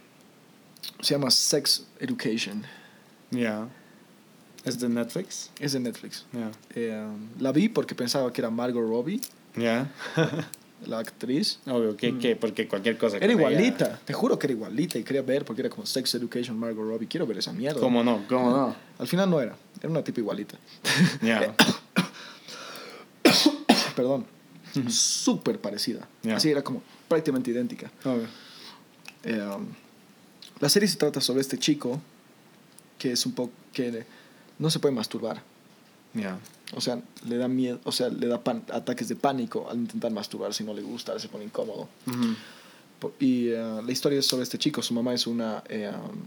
se 1.02 1.14
llama 1.14 1.32
Sex 1.32 1.86
Education. 2.00 2.64
Ya. 3.32 3.40
Yeah. 3.40 3.70
¿Es 4.64 4.80
de 4.80 4.90
Netflix? 4.90 5.52
Es 5.60 5.74
de 5.74 5.80
Netflix. 5.80 6.26
Yeah. 6.32 6.52
Eh, 6.76 7.06
um, 7.06 7.30
la 7.42 7.52
vi 7.52 7.70
porque 7.70 7.96
pensaba 7.96 8.32
que 8.34 8.42
era 8.42 8.50
Margot 8.50 8.84
Robbie. 8.84 9.22
Ya. 9.56 9.92
Yeah. 10.16 10.50
la 10.86 11.00
actriz. 11.00 11.60
Obvio, 11.66 11.96
que, 11.96 12.18
que 12.18 12.36
porque 12.36 12.68
cualquier 12.68 12.98
cosa. 12.98 13.18
Era 13.18 13.32
igualita, 13.32 13.86
ella... 13.86 14.00
te 14.04 14.14
juro 14.14 14.38
que 14.38 14.48
era 14.48 14.54
igualita 14.54 14.98
y 14.98 15.04
quería 15.04 15.22
ver 15.22 15.46
porque 15.46 15.62
era 15.62 15.70
como 15.70 15.86
Sex 15.86 16.16
Education 16.16 16.58
Margot 16.58 16.86
Robbie. 16.86 17.08
Quiero 17.08 17.26
ver 17.26 17.38
esa 17.38 17.54
mierda. 17.54 17.80
¿Cómo 17.80 18.04
no? 18.04 18.26
¿Cómo 18.28 18.52
no? 18.52 18.76
Al 18.98 19.08
final 19.08 19.30
no 19.30 19.40
era, 19.42 19.56
era 19.80 19.90
una 19.90 20.04
tipa 20.04 20.20
igualita. 20.20 20.58
Yeah. 21.22 21.56
Perdón. 23.96 24.26
Súper 24.88 25.60
parecida. 25.60 26.08
Yeah. 26.22 26.38
Así 26.38 26.50
era 26.50 26.62
como 26.64 26.82
prácticamente 27.08 27.52
idéntica. 27.52 27.92
Obvio. 28.06 28.28
Eh, 29.24 29.42
um, 29.42 29.68
la 30.60 30.70
serie 30.70 30.88
se 30.88 30.98
trata 30.98 31.20
sobre 31.22 31.42
este 31.42 31.58
chico 31.58 32.00
que 32.98 33.14
es 33.14 33.26
un 33.26 33.32
poco 33.34 33.52
que 33.74 34.06
no 34.60 34.70
se 34.70 34.80
puede 34.80 34.94
masturbar. 34.94 35.42
Ya. 36.14 36.38
O 36.76 36.82
sea, 36.82 37.02
le 37.28 37.38
da 37.38 37.48
miedo, 37.48 37.80
o 37.84 37.92
sea, 37.92 38.10
le 38.10 38.28
da 38.28 38.40
pan- 38.44 38.64
ataques 38.72 39.08
de 39.10 39.16
pánico 39.16 39.68
al 39.70 39.78
intentar 39.78 40.12
masturbarse 40.12 40.64
y 40.64 40.66
no 40.66 40.74
le 40.74 40.82
gusta, 40.82 41.18
se 41.20 41.28
pone 41.30 41.46
incómodo. 41.46 41.88
Ujú. 42.08 42.36
Po- 43.00 43.14
Y 43.20 43.48
eh, 43.50 43.82
la 43.84 43.92
historia 43.92 44.20
es 44.20 44.26
sobre 44.28 44.44
este 44.44 44.58
chico. 44.58 44.82
Su 44.82 44.94
mamá 44.94 45.14
es 45.14 45.26
una, 45.26 45.64
eh, 45.70 45.92
um, 45.92 46.20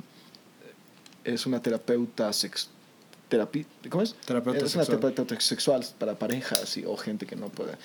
es 1.25 1.47
una 1.47 1.61
terapeuta 1.61 2.33
sex, 2.33 2.69
terapi- 3.31 3.67
¿cómo 3.89 4.03
es? 4.03 4.15
Terapeuta 4.25 4.59
es 4.65 4.75
una 4.75 4.85
sexual. 4.85 5.01
terapeuta 5.15 5.41
sexual 5.41 5.87
para 5.99 6.19
parejas 6.19 6.77
y, 6.77 6.85
o 6.85 6.97
gente 6.97 7.27
que 7.27 7.37
no 7.37 7.49
puede. 7.49 7.77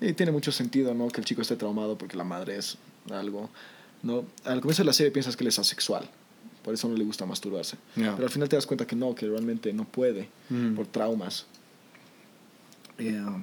Y 0.00 0.12
tiene 0.14 0.32
mucho 0.32 0.52
sentido, 0.52 0.94
¿no? 0.94 1.08
Que 1.08 1.20
el 1.20 1.24
chico 1.26 1.42
esté 1.42 1.56
traumado 1.56 1.96
porque 1.98 2.16
la 2.16 2.24
madre 2.24 2.56
es 2.56 2.76
algo, 3.10 3.50
¿no? 4.02 4.24
Al 4.44 4.60
comienzo 4.60 4.82
de 4.82 4.86
la 4.86 4.92
serie 4.92 5.10
piensas 5.12 5.36
que 5.36 5.44
él 5.44 5.48
es 5.48 5.58
asexual. 5.58 6.08
Por 6.68 6.74
eso 6.74 6.86
no 6.86 6.94
le 6.96 7.04
gusta 7.04 7.24
masturbarse. 7.24 7.78
Ya. 7.96 8.12
Pero 8.14 8.26
al 8.26 8.30
final 8.30 8.46
te 8.46 8.56
das 8.56 8.66
cuenta 8.66 8.86
que 8.86 8.94
no, 8.94 9.14
que 9.14 9.26
realmente 9.26 9.72
no 9.72 9.84
puede 9.84 10.28
Mm. 10.50 10.74
por 10.74 10.86
traumas. 10.86 11.46
Y, 12.98 13.08
um, 13.08 13.42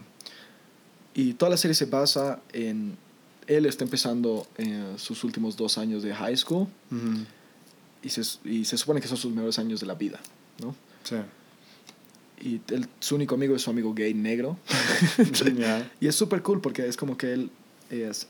y 1.16 1.34
toda 1.34 1.50
la 1.50 1.58
serie 1.58 1.74
se 1.74 1.86
basa 1.86 2.40
en... 2.54 2.96
Él 3.48 3.66
está 3.66 3.84
empezando 3.84 4.46
eh, 4.58 4.94
sus 4.98 5.24
últimos 5.24 5.58
dos 5.58 5.78
años 5.80 6.04
de 6.04 6.14
high 6.14 6.38
school 6.38 6.68
Ujú. 6.92 7.26
y 8.04 8.10
se, 8.10 8.22
y 8.48 8.64
se 8.66 8.78
supone 8.78 9.02
que 9.02 9.08
son 9.08 9.18
sus 9.18 9.32
mejores 9.34 9.58
años 9.58 9.80
de 9.80 9.88
la 9.88 9.96
vida, 9.96 10.20
¿no? 10.62 10.76
Sí. 11.04 11.16
Y 12.42 12.62
él- 12.74 12.88
su 13.00 13.16
único 13.16 13.34
amigo 13.36 13.56
es 13.56 13.62
su 13.64 13.72
amigo 13.72 13.94
gay 13.96 14.14
negro. 14.14 14.58
Ya. 15.58 15.92
y 16.00 16.08
es 16.08 16.16
súper 16.16 16.44
cool 16.44 16.62
porque 16.62 16.88
es 16.88 16.96
como 16.96 17.18
que 17.18 17.34
él 17.34 17.50
es... 17.90 18.28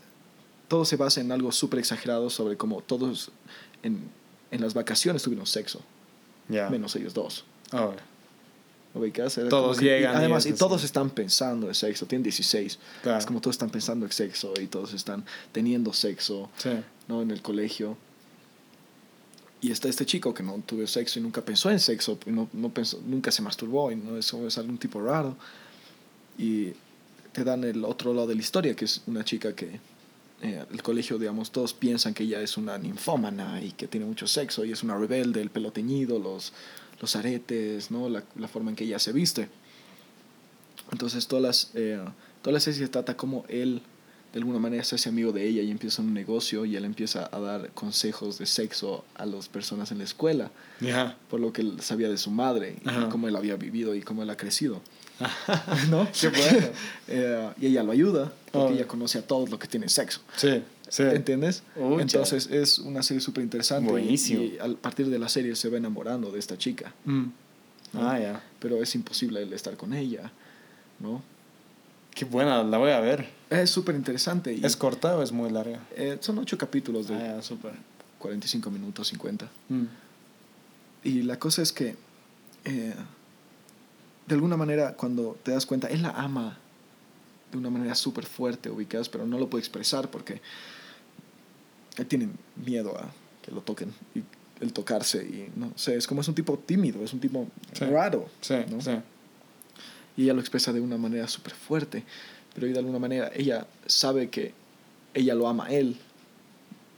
Todo 0.70 0.84
se 0.86 0.96
basa 0.96 1.20
en 1.22 1.32
algo 1.32 1.52
súper 1.52 1.80
exagerado 1.80 2.30
sobre 2.30 2.56
cómo 2.58 2.82
todos 2.82 3.32
en, 3.84 4.00
en 4.56 4.62
las 4.62 4.74
vacaciones 4.74 5.22
tuvieron 5.24 5.46
sexo, 5.46 5.82
Ya. 6.50 6.70
menos 6.70 6.96
ellos 6.96 7.14
dos. 7.14 7.44
Oh, 7.72 7.94
¿Lo 8.94 9.02
ubicas? 9.02 9.38
Era 9.38 9.50
Todos 9.50 9.78
que- 9.80 9.86
y 9.86 9.88
llegan 9.90 10.14
y 10.14 10.18
además, 10.18 10.46
y, 10.46 10.50
es 10.50 10.56
todos 10.58 10.78
así. 10.78 10.86
están 10.86 11.10
pensando 11.10 11.68
en 11.68 11.76
sexo, 11.76 12.06
tienen 12.06 12.24
16. 12.24 12.80
Claro. 13.04 13.18
Es 13.20 13.26
como 13.26 13.42
todos 13.42 13.56
están 13.56 13.70
pensando 13.70 14.06
en 14.06 14.12
sexo 14.14 14.54
y 14.62 14.68
todos 14.68 14.94
están 14.94 15.26
teniendo 15.52 15.92
sexo 15.94 16.50
Sí. 16.58 16.70
¿no? 17.08 17.22
en 17.22 17.32
el 17.32 17.42
colegio. 17.42 17.98
Y 19.62 19.72
está 19.72 19.90
este 19.90 20.06
chico 20.06 20.34
que 20.34 20.44
no 20.44 20.62
tuvo 20.66 20.86
sexo 20.88 21.20
y 21.20 21.22
nunca 21.24 21.42
pensó 21.44 21.70
en 21.72 21.80
sexo, 21.80 22.20
y 22.26 22.30
no, 22.32 22.48
no 22.54 22.70
pensó, 22.70 23.02
nunca 23.06 23.32
se 23.32 23.42
masturbó, 23.42 23.92
y 23.92 23.96
no 23.96 24.18
eso 24.18 24.46
es 24.48 24.58
algún 24.58 24.78
tipo 24.78 25.02
raro. 25.02 25.36
Y 26.38 26.72
te 27.34 27.44
dan 27.44 27.64
el 27.64 27.84
otro 27.84 28.14
lado 28.14 28.28
de 28.28 28.36
la 28.36 28.42
historia, 28.42 28.76
que 28.76 28.86
es 28.86 29.02
una 29.08 29.24
chica 29.26 29.54
que 29.56 29.80
eh, 30.42 30.66
el 30.72 30.84
colegio, 30.84 31.18
digamos, 31.18 31.52
todos 31.52 31.74
piensan 31.74 32.14
que 32.14 32.24
ella 32.24 32.42
es 32.42 32.58
una 32.58 32.78
ninfómana 32.78 33.62
y 33.62 33.72
que 33.72 33.88
tiene 33.88 34.06
mucho 34.06 34.28
sexo 34.28 34.66
y 34.66 34.72
es 34.72 34.84
una 34.84 34.98
rebelde, 34.98 35.42
el 35.42 35.50
pelo 35.50 35.72
teñido, 35.72 36.20
los, 36.20 36.54
los 37.02 37.16
aretes, 37.16 37.92
¿no? 37.92 38.10
la, 38.10 38.24
la 38.36 38.48
forma 38.48 38.70
en 38.70 38.76
que 38.76 38.84
ella 38.84 39.00
se 39.00 39.12
viste. 39.12 39.50
Entonces, 40.92 41.28
todas 41.28 41.44
las, 41.44 41.72
eh, 41.74 42.00
toda 42.42 42.54
la 42.54 42.60
serie 42.60 42.80
se 42.80 42.88
trata 42.88 43.18
como 43.18 43.46
él, 43.48 43.82
de 44.36 44.40
alguna 44.40 44.60
manera, 44.60 44.84
se 44.84 44.96
hace 44.96 45.08
amigo 45.08 45.32
de 45.32 45.48
ella 45.48 45.62
y 45.62 45.72
empieza 45.72 46.02
un 46.02 46.14
negocio 46.14 46.66
y 46.66 46.76
él 46.76 46.84
empieza 46.84 47.30
a 47.32 47.40
dar 47.40 47.70
consejos 47.70 48.38
de 48.38 48.46
sexo 48.46 49.06
a 49.16 49.26
las 49.26 49.48
personas 49.48 49.94
en 49.94 50.00
la 50.00 50.04
escuela, 50.04 50.52
por 51.30 51.40
lo 51.40 51.54
que 51.54 51.62
él 51.62 51.78
sabía 51.80 52.10
de 52.10 52.18
su 52.18 52.32
madre 52.32 52.76
y 52.84 53.10
cómo 53.10 53.30
él 53.30 53.36
había 53.38 53.56
vivido 53.56 53.96
y 53.96 54.02
cómo 54.02 54.24
él 54.24 54.30
ha 54.30 54.36
crecido. 54.36 54.82
¿No? 55.90 56.06
Qué 56.20 56.28
bueno. 56.28 56.68
Eh, 57.08 57.50
y 57.62 57.68
ella 57.68 57.82
lo 57.84 57.94
ayuda 57.94 58.34
porque 58.52 58.74
Oh. 58.74 58.76
ella 58.76 58.86
conoce 58.86 59.20
a 59.20 59.22
todos 59.22 59.50
los 59.50 59.58
que 59.58 59.70
tienen 59.70 59.88
sexo. 59.88 60.20
Sí. 60.36 60.62
Sí. 60.90 61.04
¿Entiendes? 61.04 61.64
Ucha. 61.78 62.02
Entonces 62.02 62.48
es 62.48 62.80
una 62.80 63.04
serie 63.04 63.22
súper 63.22 63.42
interesante. 63.42 63.90
Buenísimo. 63.90 64.42
Y, 64.44 64.58
a 64.60 64.68
partir 64.76 65.08
de 65.08 65.18
la 65.18 65.30
serie 65.30 65.56
se 65.56 65.70
va 65.70 65.78
enamorando 65.78 66.30
de 66.30 66.40
esta 66.40 66.58
chica. 66.58 66.94
Mm. 67.06 67.24
¿no? 67.94 68.10
Ah, 68.10 68.20
ya. 68.20 68.44
Pero 68.60 68.84
es 68.84 68.94
imposible 68.96 69.44
él 69.44 69.54
estar 69.54 69.78
con 69.78 69.94
ella. 69.94 70.30
¿no? 71.00 71.22
Qué 72.14 72.26
buena, 72.26 72.64
la 72.64 72.78
voy 72.78 72.92
a 72.92 73.00
ver. 73.00 73.30
Es 73.50 73.70
súper 73.70 73.96
interesante. 73.96 74.54
Y, 74.54 74.66
¿Es 74.66 74.76
corta 74.76 75.16
o 75.18 75.22
es 75.22 75.32
muy 75.32 75.50
larga? 75.52 75.80
eh, 75.96 76.18
son 76.20 76.38
ocho 76.40 76.58
capítulos 76.58 77.08
de 77.08 77.16
Ah, 77.16 77.36
ya, 77.38 77.42
súper. 77.42 77.74
45 78.20 78.72
minutos, 78.72 79.08
50. 79.10 79.48
Mm. 79.70 79.84
Y 81.04 81.22
la 81.24 81.38
cosa 81.38 81.62
es 81.62 81.72
que, 81.72 81.96
eh, 82.66 82.96
de 84.28 84.34
alguna 84.36 84.58
manera, 84.58 84.94
cuando 84.94 85.38
te 85.44 85.52
das 85.52 85.66
cuenta, 85.68 85.88
él 85.88 86.02
la 86.02 86.10
ama 86.10 86.58
de 87.52 87.58
una 87.60 87.70
manera 87.70 87.94
súper 87.94 88.26
fuerte, 88.26 88.70
ubicadas, 88.72 89.08
pero 89.10 89.28
no 89.28 89.38
lo 89.38 89.48
puede 89.50 89.62
expresar 89.62 90.10
porque 90.10 90.42
él 91.98 92.06
tiene 92.08 92.30
miedo 92.66 92.98
a 92.98 93.12
que 93.44 93.52
lo 93.52 93.62
toquen 93.62 93.94
y 94.16 94.24
el 94.64 94.74
tocarse. 94.74 95.24
Y 95.24 95.52
no 95.56 95.72
sé, 95.76 95.96
es 95.96 96.08
como 96.08 96.22
es 96.22 96.28
un 96.28 96.34
tipo 96.36 96.58
tímido, 96.58 97.04
es 97.04 97.14
un 97.14 97.20
tipo 97.20 97.48
Sí. 97.74 97.86
raro. 97.86 98.28
Sí, 98.42 98.56
¿no? 98.70 98.82
sí. 98.82 98.92
Y 100.18 100.24
ella 100.24 100.34
lo 100.34 100.40
expresa 100.40 100.74
de 100.74 100.82
una 100.82 100.98
manera 100.98 101.28
súper 101.28 101.54
fuerte, 101.54 102.04
pero 102.56 102.66
de 102.68 102.80
alguna 102.80 102.98
manera 103.00 103.30
ella 103.36 103.68
sabe 103.86 104.30
que 104.30 104.54
ella 105.14 105.36
lo 105.36 105.48
ama 105.48 105.66
a 105.68 105.72
él 105.74 105.98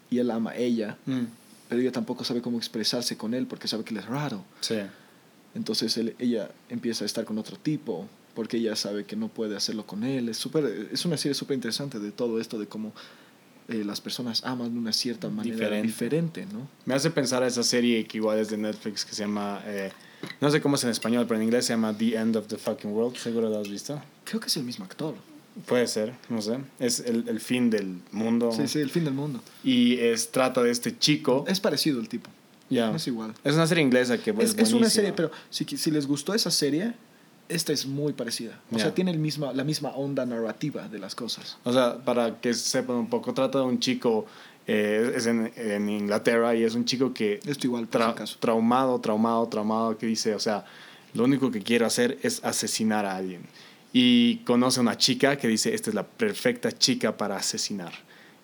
y 0.10 0.20
él 0.20 0.32
ama 0.32 0.52
a 0.52 0.56
ella, 0.58 0.98
Mm. 1.06 1.24
pero 1.68 1.82
ella 1.82 1.92
tampoco 1.92 2.24
sabe 2.24 2.42
cómo 2.42 2.58
expresarse 2.58 3.18
con 3.18 3.34
él 3.34 3.46
porque 3.48 3.68
sabe 3.68 3.84
que 3.84 3.94
él 3.94 4.00
es 4.00 4.06
raro. 4.06 4.46
Sí. 4.62 4.78
Entonces 5.56 5.98
él- 5.98 6.16
ella 6.20 6.50
empieza 6.70 7.04
a 7.04 7.08
estar 7.08 7.26
con 7.26 7.38
otro 7.38 7.58
tipo 7.58 8.08
porque 8.36 8.58
ella 8.58 8.76
sabe 8.76 9.06
que 9.06 9.16
no 9.16 9.28
puede 9.28 9.56
hacerlo 9.58 9.86
con 9.86 10.04
él. 10.04 10.30
Es, 10.30 10.38
súper- 10.38 10.90
es 10.94 11.04
una 11.06 11.18
serie 11.18 11.34
súper 11.34 11.56
interesante 11.56 12.00
de 12.00 12.12
todo 12.12 12.40
esto, 12.40 12.58
de 12.60 12.68
cómo 12.68 12.94
eh, 13.70 13.84
las 13.84 14.00
personas 14.00 14.46
aman 14.46 14.72
de 14.72 14.80
una 14.80 14.94
cierta 14.94 15.28
manera 15.28 15.56
Diferente. 15.56 15.88
diferente, 15.88 16.46
¿no? 16.54 16.70
Me 16.86 16.94
hace 16.94 17.10
pensar 17.12 17.44
a 17.44 17.48
esa 17.48 17.64
serie 17.64 18.06
que 18.06 18.18
igual 18.18 18.40
es 18.40 18.50
de 18.50 18.56
Netflix 18.58 19.04
que 19.04 19.14
se 19.14 19.24
llama. 19.24 19.62
eh, 19.66 19.92
no 20.40 20.50
sé 20.50 20.62
cómo 20.62 20.76
es 20.78 20.84
en 20.86 20.90
español, 20.92 21.26
pero 21.28 21.38
en 21.40 21.44
inglés 21.44 21.66
se 21.66 21.74
llama 21.74 21.94
The 21.98 22.16
End 22.16 22.38
of 22.38 22.48
the 22.48 22.58
Fucking 22.58 22.92
World. 22.92 23.18
¿Seguro 23.18 23.50
lo 23.50 23.60
has 23.60 23.70
visto? 23.70 24.02
Creo 24.24 24.40
que 24.40 24.48
es 24.48 24.56
el 24.56 24.64
mismo 24.64 24.86
actor. 24.86 25.16
Puede 25.66 25.88
ser, 25.88 26.14
no 26.30 26.42
sé. 26.42 26.58
Es 26.80 27.00
el, 27.00 27.28
el 27.28 27.40
fin 27.40 27.70
del 27.70 28.00
mundo. 28.12 28.52
Sí, 28.52 28.68
sí, 28.68 28.80
el 28.80 28.90
fin 28.90 29.04
del 29.06 29.14
mundo. 29.14 29.42
Y 29.64 29.98
es, 30.00 30.32
trata 30.32 30.62
de 30.64 30.72
este 30.72 30.98
chico. 30.98 31.46
Es 31.48 31.60
parecido 31.60 32.00
el 32.00 32.08
tipo. 32.10 32.30
Ya. 32.70 32.94
Es 32.96 33.08
igual. 33.08 33.34
Es 33.44 33.56
una 33.56 33.66
serie 33.66 33.84
inglesa 33.84 34.18
que 34.18 34.32
Es, 34.32 34.36
pues, 34.36 34.50
es 34.50 34.56
una 34.56 34.66
buenísima. 34.80 34.90
serie, 34.90 35.14
pero 35.14 35.32
si, 35.50 35.66
si 35.66 35.90
les 35.92 36.06
gustó 36.06 36.34
esa 36.34 36.52
serie, 36.52 36.94
esta 37.50 37.72
es 37.74 37.86
muy 37.86 38.14
parecida. 38.14 38.60
O 38.72 38.78
Ya. 38.78 38.84
sea, 38.84 38.94
tiene 38.94 39.12
el 39.12 39.20
misma, 39.20 39.54
la 39.54 39.64
misma 39.64 39.90
onda 39.92 40.26
narrativa 40.26 40.88
de 40.90 41.00
las 41.00 41.16
cosas. 41.16 41.58
O 41.64 41.72
sea, 41.74 41.98
para 41.98 42.40
que 42.42 42.54
sepan 42.54 42.98
un 42.98 43.10
poco, 43.10 43.34
trata 43.34 43.60
de 43.60 43.66
un 43.66 43.80
chico, 43.80 44.26
eh, 44.68 45.14
es 45.16 45.26
en, 45.28 45.52
en 45.56 45.90
Inglaterra 45.90 46.54
y 46.56 46.64
es 46.64 46.76
un 46.76 46.84
chico 46.84 47.14
que 47.14 47.40
Esto 47.46 47.68
igual, 47.68 47.88
por 47.88 48.02
tra- 48.02 48.10
acaso. 48.10 48.36
traumado, 48.40 49.00
traumado, 49.00 49.48
traumado, 49.48 49.98
que 49.98 50.06
dice, 50.06 50.36
o 50.36 50.40
sea, 50.40 50.66
lo 51.14 51.24
único 51.24 51.50
que 51.50 51.62
quiero 51.64 51.86
hacer 51.86 52.18
es 52.22 52.44
asesinar 52.44 53.06
a 53.06 53.16
alguien. 53.16 53.42
Y 53.94 54.38
conoce 54.46 54.80
a 54.80 54.82
una 54.84 54.98
chica 54.98 55.38
que 55.38 55.48
dice, 55.48 55.74
esta 55.74 55.90
es 55.90 55.96
la 55.96 56.06
perfecta 56.06 56.72
chica 56.72 57.16
para 57.18 57.38
asesinar. 57.38 57.92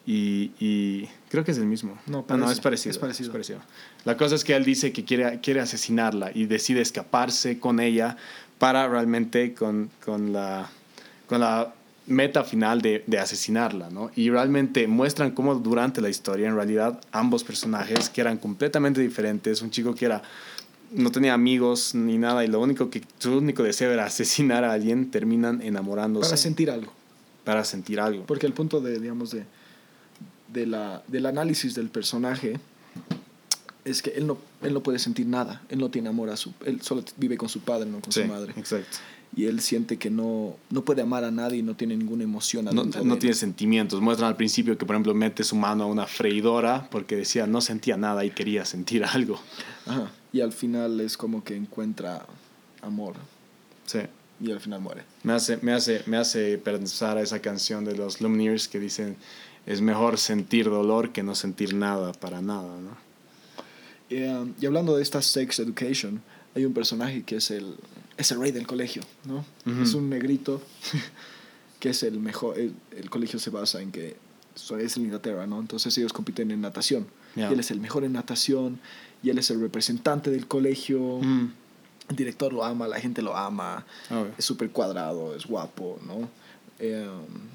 Y, 0.05 0.51
y 0.59 1.07
creo 1.29 1.43
que 1.43 1.51
es 1.51 1.57
el 1.57 1.65
mismo. 1.65 1.97
No, 2.07 2.25
Ah, 2.27 2.35
no, 2.37 2.45
parece- 2.45 2.53
es 2.53 2.59
parecido, 2.59 2.91
es 3.27 3.29
parecido. 3.31 3.59
La 4.05 4.17
cosa 4.17 4.35
es 4.35 4.43
que 4.43 4.55
él 4.55 4.65
dice 4.65 4.91
que 4.91 5.03
quiere, 5.05 5.39
quiere 5.41 5.59
asesinarla 5.61 6.31
y 6.33 6.45
decide 6.45 6.81
escaparse 6.81 7.59
con 7.59 7.79
ella 7.79 8.17
para 8.57 8.87
realmente 8.87 9.53
con, 9.53 9.89
con 10.03 10.33
la, 10.33 10.69
con 11.27 11.39
la 11.39 11.73
meta 12.07 12.43
final 12.43 12.81
de, 12.81 13.03
de 13.07 13.17
asesinarla, 13.17 13.89
¿no? 13.89 14.11
Y 14.15 14.29
realmente 14.29 14.87
muestran 14.87 15.31
cómo 15.31 15.55
durante 15.55 16.01
la 16.01 16.09
historia, 16.09 16.49
en 16.49 16.55
realidad, 16.55 16.99
ambos 17.13 17.45
personajes, 17.45 18.09
que 18.09 18.19
eran 18.19 18.37
completamente 18.37 18.99
diferentes, 18.99 19.61
un 19.61 19.71
chico 19.71 19.95
que 19.95 20.05
era 20.05 20.21
no 20.93 21.11
tenía 21.11 21.33
amigos 21.33 21.95
ni 21.95 22.17
nada 22.17 22.43
y 22.45 22.47
lo 22.47 22.59
único 22.61 22.89
que 22.89 23.01
su 23.19 23.37
único 23.37 23.63
deseo 23.63 23.91
era 23.91 24.05
asesinar 24.05 24.63
a 24.63 24.73
alguien, 24.73 25.11
terminan 25.11 25.61
enamorándose 25.61 26.29
Para 26.29 26.37
sentir 26.37 26.69
algo. 26.69 26.91
para 27.43 27.63
sentir 27.63 27.99
algo. 27.99 28.25
Porque 28.25 28.45
el 28.45 28.53
punto 28.53 28.79
de, 28.81 28.99
digamos, 28.99 29.31
de, 29.31 29.43
de 30.53 30.65
la, 30.67 31.03
del 31.07 31.25
análisis 31.25 31.75
del 31.75 31.89
personaje 31.89 32.59
es 33.85 34.01
que 34.01 34.11
él 34.11 34.27
no, 34.27 34.37
él 34.61 34.73
no 34.73 34.81
puede 34.81 34.97
sentir 34.99 35.25
nada. 35.27 35.61
Él 35.69 35.79
no 35.79 35.89
tiene 35.89 36.09
amor 36.09 36.29
a 36.29 36.37
su... 36.37 36.53
Él 36.65 36.81
solo 36.81 37.03
vive 37.17 37.35
con 37.37 37.49
su 37.49 37.59
padre, 37.61 37.89
no 37.89 37.99
con 37.99 38.13
Sí, 38.13 38.21
su 38.21 38.27
madre. 38.27 38.53
exacto. 38.55 38.97
Y 39.35 39.45
él 39.45 39.59
siente 39.61 39.97
que 39.97 40.11
no, 40.11 40.55
no 40.69 40.83
puede 40.85 41.01
amar 41.01 41.23
a 41.23 41.31
nadie 41.31 41.57
y 41.57 41.63
no 41.63 41.75
tiene 41.75 41.97
ninguna 41.97 42.23
emoción 42.23 42.65
No, 42.65 42.83
no 42.85 43.17
tiene 43.17 43.33
sentimientos. 43.35 43.99
Muestran 43.99 44.29
al 44.29 44.35
principio 44.37 44.77
que, 44.77 44.85
por 44.85 44.95
ejemplo, 44.95 45.13
mete 45.15 45.43
su 45.43 45.55
mano 45.55 45.85
a 45.85 45.87
una 45.87 46.05
freidora 46.05 46.87
porque 46.91 47.15
decía 47.15 47.47
no 47.47 47.59
sentía 47.59 47.97
nada 47.97 48.23
y 48.25 48.29
quería 48.29 48.63
sentir 48.63 49.03
algo. 49.03 49.39
Ajá. 49.87 50.11
Y 50.33 50.41
al 50.41 50.51
final 50.51 50.99
es 50.99 51.15
como 51.15 51.43
que 51.43 51.55
encuentra 51.55 52.25
amor 52.81 53.15
Sí. 53.85 53.99
y 54.41 54.51
al 54.51 54.59
final 54.59 54.81
muere. 54.81 55.03
Me 55.23 55.33
hace, 55.33 55.57
me 55.61 55.71
hace, 55.73 56.01
me 56.07 56.17
hace 56.17 56.57
pensar 56.57 57.17
a 57.17 57.21
esa 57.21 57.39
canción 57.39 57.85
de 57.85 57.95
los 57.95 58.19
Lumineers 58.19 58.67
que 58.67 58.79
dicen 58.79 59.15
es 59.65 59.79
mejor 59.79 60.17
sentir 60.17 60.65
dolor 60.65 61.11
que 61.13 61.23
no 61.23 61.35
sentir 61.35 61.73
nada 61.75 62.11
para 62.13 62.41
nada, 62.41 62.77
¿no? 62.81 62.97
Y, 64.09 64.23
um, 64.23 64.53
y 64.59 64.65
hablando 64.65 64.97
de 64.97 65.03
esta 65.03 65.21
sex 65.21 65.59
education, 65.59 66.21
hay 66.55 66.65
un 66.65 66.73
personaje 66.73 67.23
que 67.23 67.37
es 67.37 67.49
el, 67.51 67.75
es 68.17 68.31
el 68.31 68.39
rey 68.39 68.51
del 68.51 68.67
colegio, 68.67 69.03
¿no? 69.25 69.45
Es 69.81 69.93
un 69.93 70.09
negrito 70.09 70.61
que 71.79 71.89
es 71.91 72.03
el 72.03 72.19
mejor. 72.19 72.59
El, 72.59 72.73
el 72.97 73.09
colegio 73.09 73.39
se 73.39 73.49
basa 73.49 73.81
en 73.81 73.91
que 73.91 74.15
es 74.79 74.97
en 74.97 75.03
Inglaterra, 75.03 75.47
¿no? 75.47 75.59
Entonces 75.59 75.97
ellos 75.97 76.11
compiten 76.13 76.51
en 76.51 76.61
natación. 76.61 77.07
Y 77.35 77.41
él 77.41 77.59
es 77.59 77.71
el 77.71 77.79
mejor 77.79 78.03
en 78.03 78.13
natación 78.13 78.79
y 79.23 79.29
él 79.29 79.37
es 79.39 79.49
el 79.49 79.59
representante 79.61 80.29
del 80.29 80.47
colegio. 80.47 81.19
Mm. 81.21 81.51
El 82.09 82.15
director 82.17 82.51
lo 82.51 82.63
ama, 82.65 82.87
la 82.87 82.99
gente 82.99 83.21
lo 83.21 83.35
ama, 83.35 83.85
Obvio. 84.11 84.33
es 84.37 84.43
súper 84.43 84.69
cuadrado, 84.71 85.35
es 85.35 85.45
guapo, 85.45 85.99
¿no? 86.05 86.29
Eh, 86.79 87.07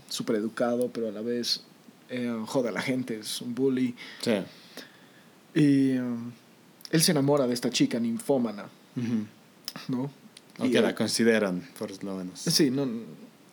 súper 0.08 0.36
educado, 0.36 0.88
pero 0.90 1.08
a 1.08 1.12
la 1.12 1.20
vez 1.20 1.62
eh, 2.08 2.34
jode 2.46 2.70
a 2.70 2.72
la 2.72 2.80
gente, 2.80 3.18
es 3.18 3.42
un 3.42 3.54
bully. 3.54 3.94
Sí. 4.22 4.32
Y 5.54 5.98
um, 5.98 6.32
él 6.90 7.02
se 7.02 7.10
enamora 7.12 7.46
de 7.46 7.52
esta 7.54 7.68
chica 7.70 8.00
ninfómana. 8.00 8.66
¿no? 9.88 10.10
O 10.58 10.64
Y 10.66 10.70
que 10.72 10.80
la 10.80 10.94
consideran, 10.94 11.62
por 11.78 11.90
lo 12.02 12.16
menos. 12.16 12.40
Sí, 12.40 12.70
no, 12.70 12.88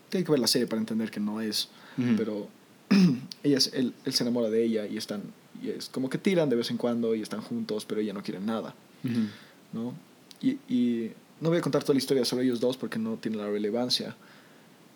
tiene 0.10 0.24
que 0.26 0.32
ver 0.32 0.40
la 0.40 0.48
serie 0.48 0.66
para 0.68 0.80
entender 0.80 1.12
que 1.12 1.20
no 1.20 1.42
es, 1.42 1.70
pero 2.18 2.48
ella, 3.44 3.58
es- 3.58 3.72
él, 3.74 3.94
él 4.06 4.14
se 4.14 4.24
enamora 4.24 4.50
de 4.50 4.64
ella 4.64 4.88
y 4.88 4.98
están, 4.98 5.22
y 5.64 5.70
es 5.70 5.90
como 5.90 6.10
que 6.10 6.18
tiran 6.18 6.50
de 6.50 6.56
vez 6.56 6.70
en 6.72 6.78
cuando 6.78 7.16
y 7.16 7.22
están 7.22 7.42
juntos, 7.42 7.86
pero 7.86 8.02
ella 8.02 8.14
no 8.14 8.24
quiere 8.24 8.40
nada, 8.40 8.74
Ujú. 9.04 9.28
¿no? 9.74 9.94
Y, 10.42 10.58
y 10.74 11.12
no 11.42 11.50
voy 11.50 11.58
a 11.58 11.62
contar 11.62 11.84
toda 11.84 11.94
la 11.96 12.00
historia 12.00 12.26
sobre 12.26 12.46
ellos 12.46 12.60
dos 12.60 12.78
porque 12.78 13.00
no 13.00 13.16
tiene 13.16 13.38
la 13.38 13.48
relevancia, 13.50 14.16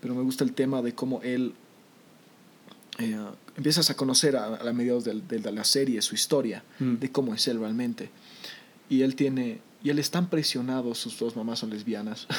pero 0.02 0.16
me 0.16 0.22
gusta 0.22 0.44
el 0.44 0.54
tema 0.54 0.82
de 0.82 0.94
cómo 0.94 1.22
él 1.24 1.54
eh, 3.00 3.18
empiezas 3.56 3.90
a 3.90 3.96
conocer 3.96 4.36
a, 4.36 4.56
a 4.56 4.64
la 4.64 4.74
mediados 4.74 5.06
del- 5.06 5.26
del- 5.28 5.42
de, 5.42 5.52
la 5.52 5.64
serie 5.64 6.02
su 6.02 6.16
historia, 6.16 6.64
Mm. 6.80 6.96
de 6.96 7.12
cómo 7.12 7.34
es 7.34 7.48
él 7.48 7.60
realmente. 7.60 8.10
Y 8.90 9.02
él 9.04 9.16
tiene, 9.16 9.62
y 9.84 9.90
él 9.90 10.00
es 10.00 10.12
tan 10.12 10.30
presionado, 10.30 10.94
sus 10.96 11.18
dos 11.20 11.36
mamás 11.36 11.60
son 11.60 11.70
lesbianas. 11.70 12.28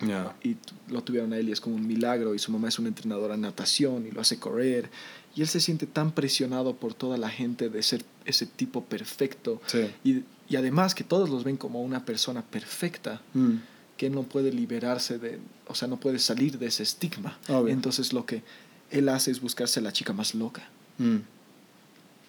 Ya. 0.00 0.34
y 0.42 0.56
lo 0.88 1.02
tuvieron 1.02 1.32
a 1.32 1.36
él 1.38 1.48
y 1.48 1.52
es 1.52 1.60
como 1.60 1.76
un 1.76 1.86
milagro 1.86 2.34
y 2.34 2.38
su 2.38 2.50
mamá 2.52 2.68
es 2.68 2.78
una 2.78 2.88
entrenadora 2.88 3.34
de 3.36 3.40
natación 3.42 4.06
y 4.06 4.10
lo 4.10 4.20
hace 4.20 4.38
correr 4.38 4.90
y 5.36 5.40
él 5.42 5.48
se 5.48 5.60
siente 5.60 5.86
tan 5.86 6.12
presionado 6.12 6.74
por 6.76 6.94
toda 6.94 7.16
la 7.16 7.28
gente 7.30 7.68
de 7.68 7.82
ser 7.82 8.04
ese 8.24 8.46
tipo 8.46 8.82
perfecto 8.84 9.60
Sí. 9.66 9.90
y, 10.04 10.22
y 10.48 10.56
además 10.56 10.94
que 10.94 11.04
todos 11.04 11.30
los 11.30 11.44
ven 11.44 11.56
como 11.56 11.82
una 11.82 12.04
persona 12.04 12.42
perfecta 12.42 13.22
Mm. 13.34 13.56
que 13.96 14.06
él 14.06 14.14
no 14.14 14.24
puede 14.24 14.52
liberarse 14.52 15.18
de 15.18 15.38
o 15.68 15.74
sea 15.76 15.86
no 15.88 15.98
puede 16.00 16.18
salir 16.18 16.58
de 16.58 16.66
ese 16.66 16.82
estigma 16.82 17.38
Obvio. 17.48 17.72
entonces 17.72 18.12
lo 18.12 18.26
que 18.26 18.42
él 18.90 19.08
hace 19.08 19.30
es 19.30 19.40
buscarse 19.40 19.78
a 19.80 19.82
la 19.82 19.92
chica 19.92 20.12
más 20.12 20.34
loca 20.34 20.68
Mm. 20.98 21.16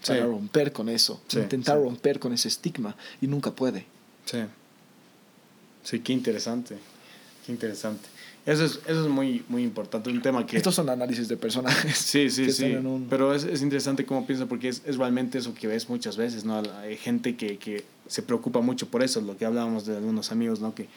Sí. 0.02 0.12
para 0.14 0.26
romper 0.28 0.72
con 0.72 0.88
eso 0.90 1.20
Sí, 1.28 1.40
intentar 1.40 1.78
romper 1.78 2.20
con 2.20 2.32
ese 2.32 2.48
estigma 2.48 2.96
y 3.22 3.28
nunca 3.28 3.52
puede 3.52 3.86
Sí. 4.26 4.40
Sí, 5.84 6.00
qué 6.00 6.14
interesante. 6.14 6.78
Qué 7.46 7.52
interesante. 7.52 8.08
Eso 8.46 8.64
es, 8.64 8.80
eso 8.88 9.04
es 9.04 9.08
muy, 9.10 9.44
muy 9.50 9.64
importante. 9.64 10.10
Un 10.12 10.22
tema 10.22 10.46
que... 10.46 10.56
estos 10.58 10.76
son 10.76 10.88
análisis 10.90 11.28
de 11.28 11.36
personajes 11.36 11.98
Sí, 11.98 12.30
sí, 12.30 12.52
sí. 12.52 12.74
un- 12.76 13.08
Pero 13.10 13.34
es, 13.34 13.44
es 13.44 13.62
interesante 13.64 14.06
cómo 14.06 14.26
piensa 14.28 14.46
porque 14.46 14.70
es, 14.70 14.84
es 14.86 14.98
realmente 14.98 15.40
eso 15.40 15.54
que 15.56 15.68
ves 15.68 15.90
muchas 15.90 16.16
veces, 16.16 16.46
¿no? 16.46 16.62
Hay 16.82 16.96
gente 16.98 17.36
que, 17.36 17.58
que 17.58 17.84
se 18.08 18.22
preocupa 18.22 18.62
mucho 18.62 18.88
por 18.88 19.02
eso, 19.04 19.20
lo 19.22 19.36
que 19.36 19.46
hablábamos 19.46 19.86
de 19.88 19.98
algunos 19.98 20.32
amigos, 20.32 20.60
¿no? 20.60 20.76
Que 20.76 20.88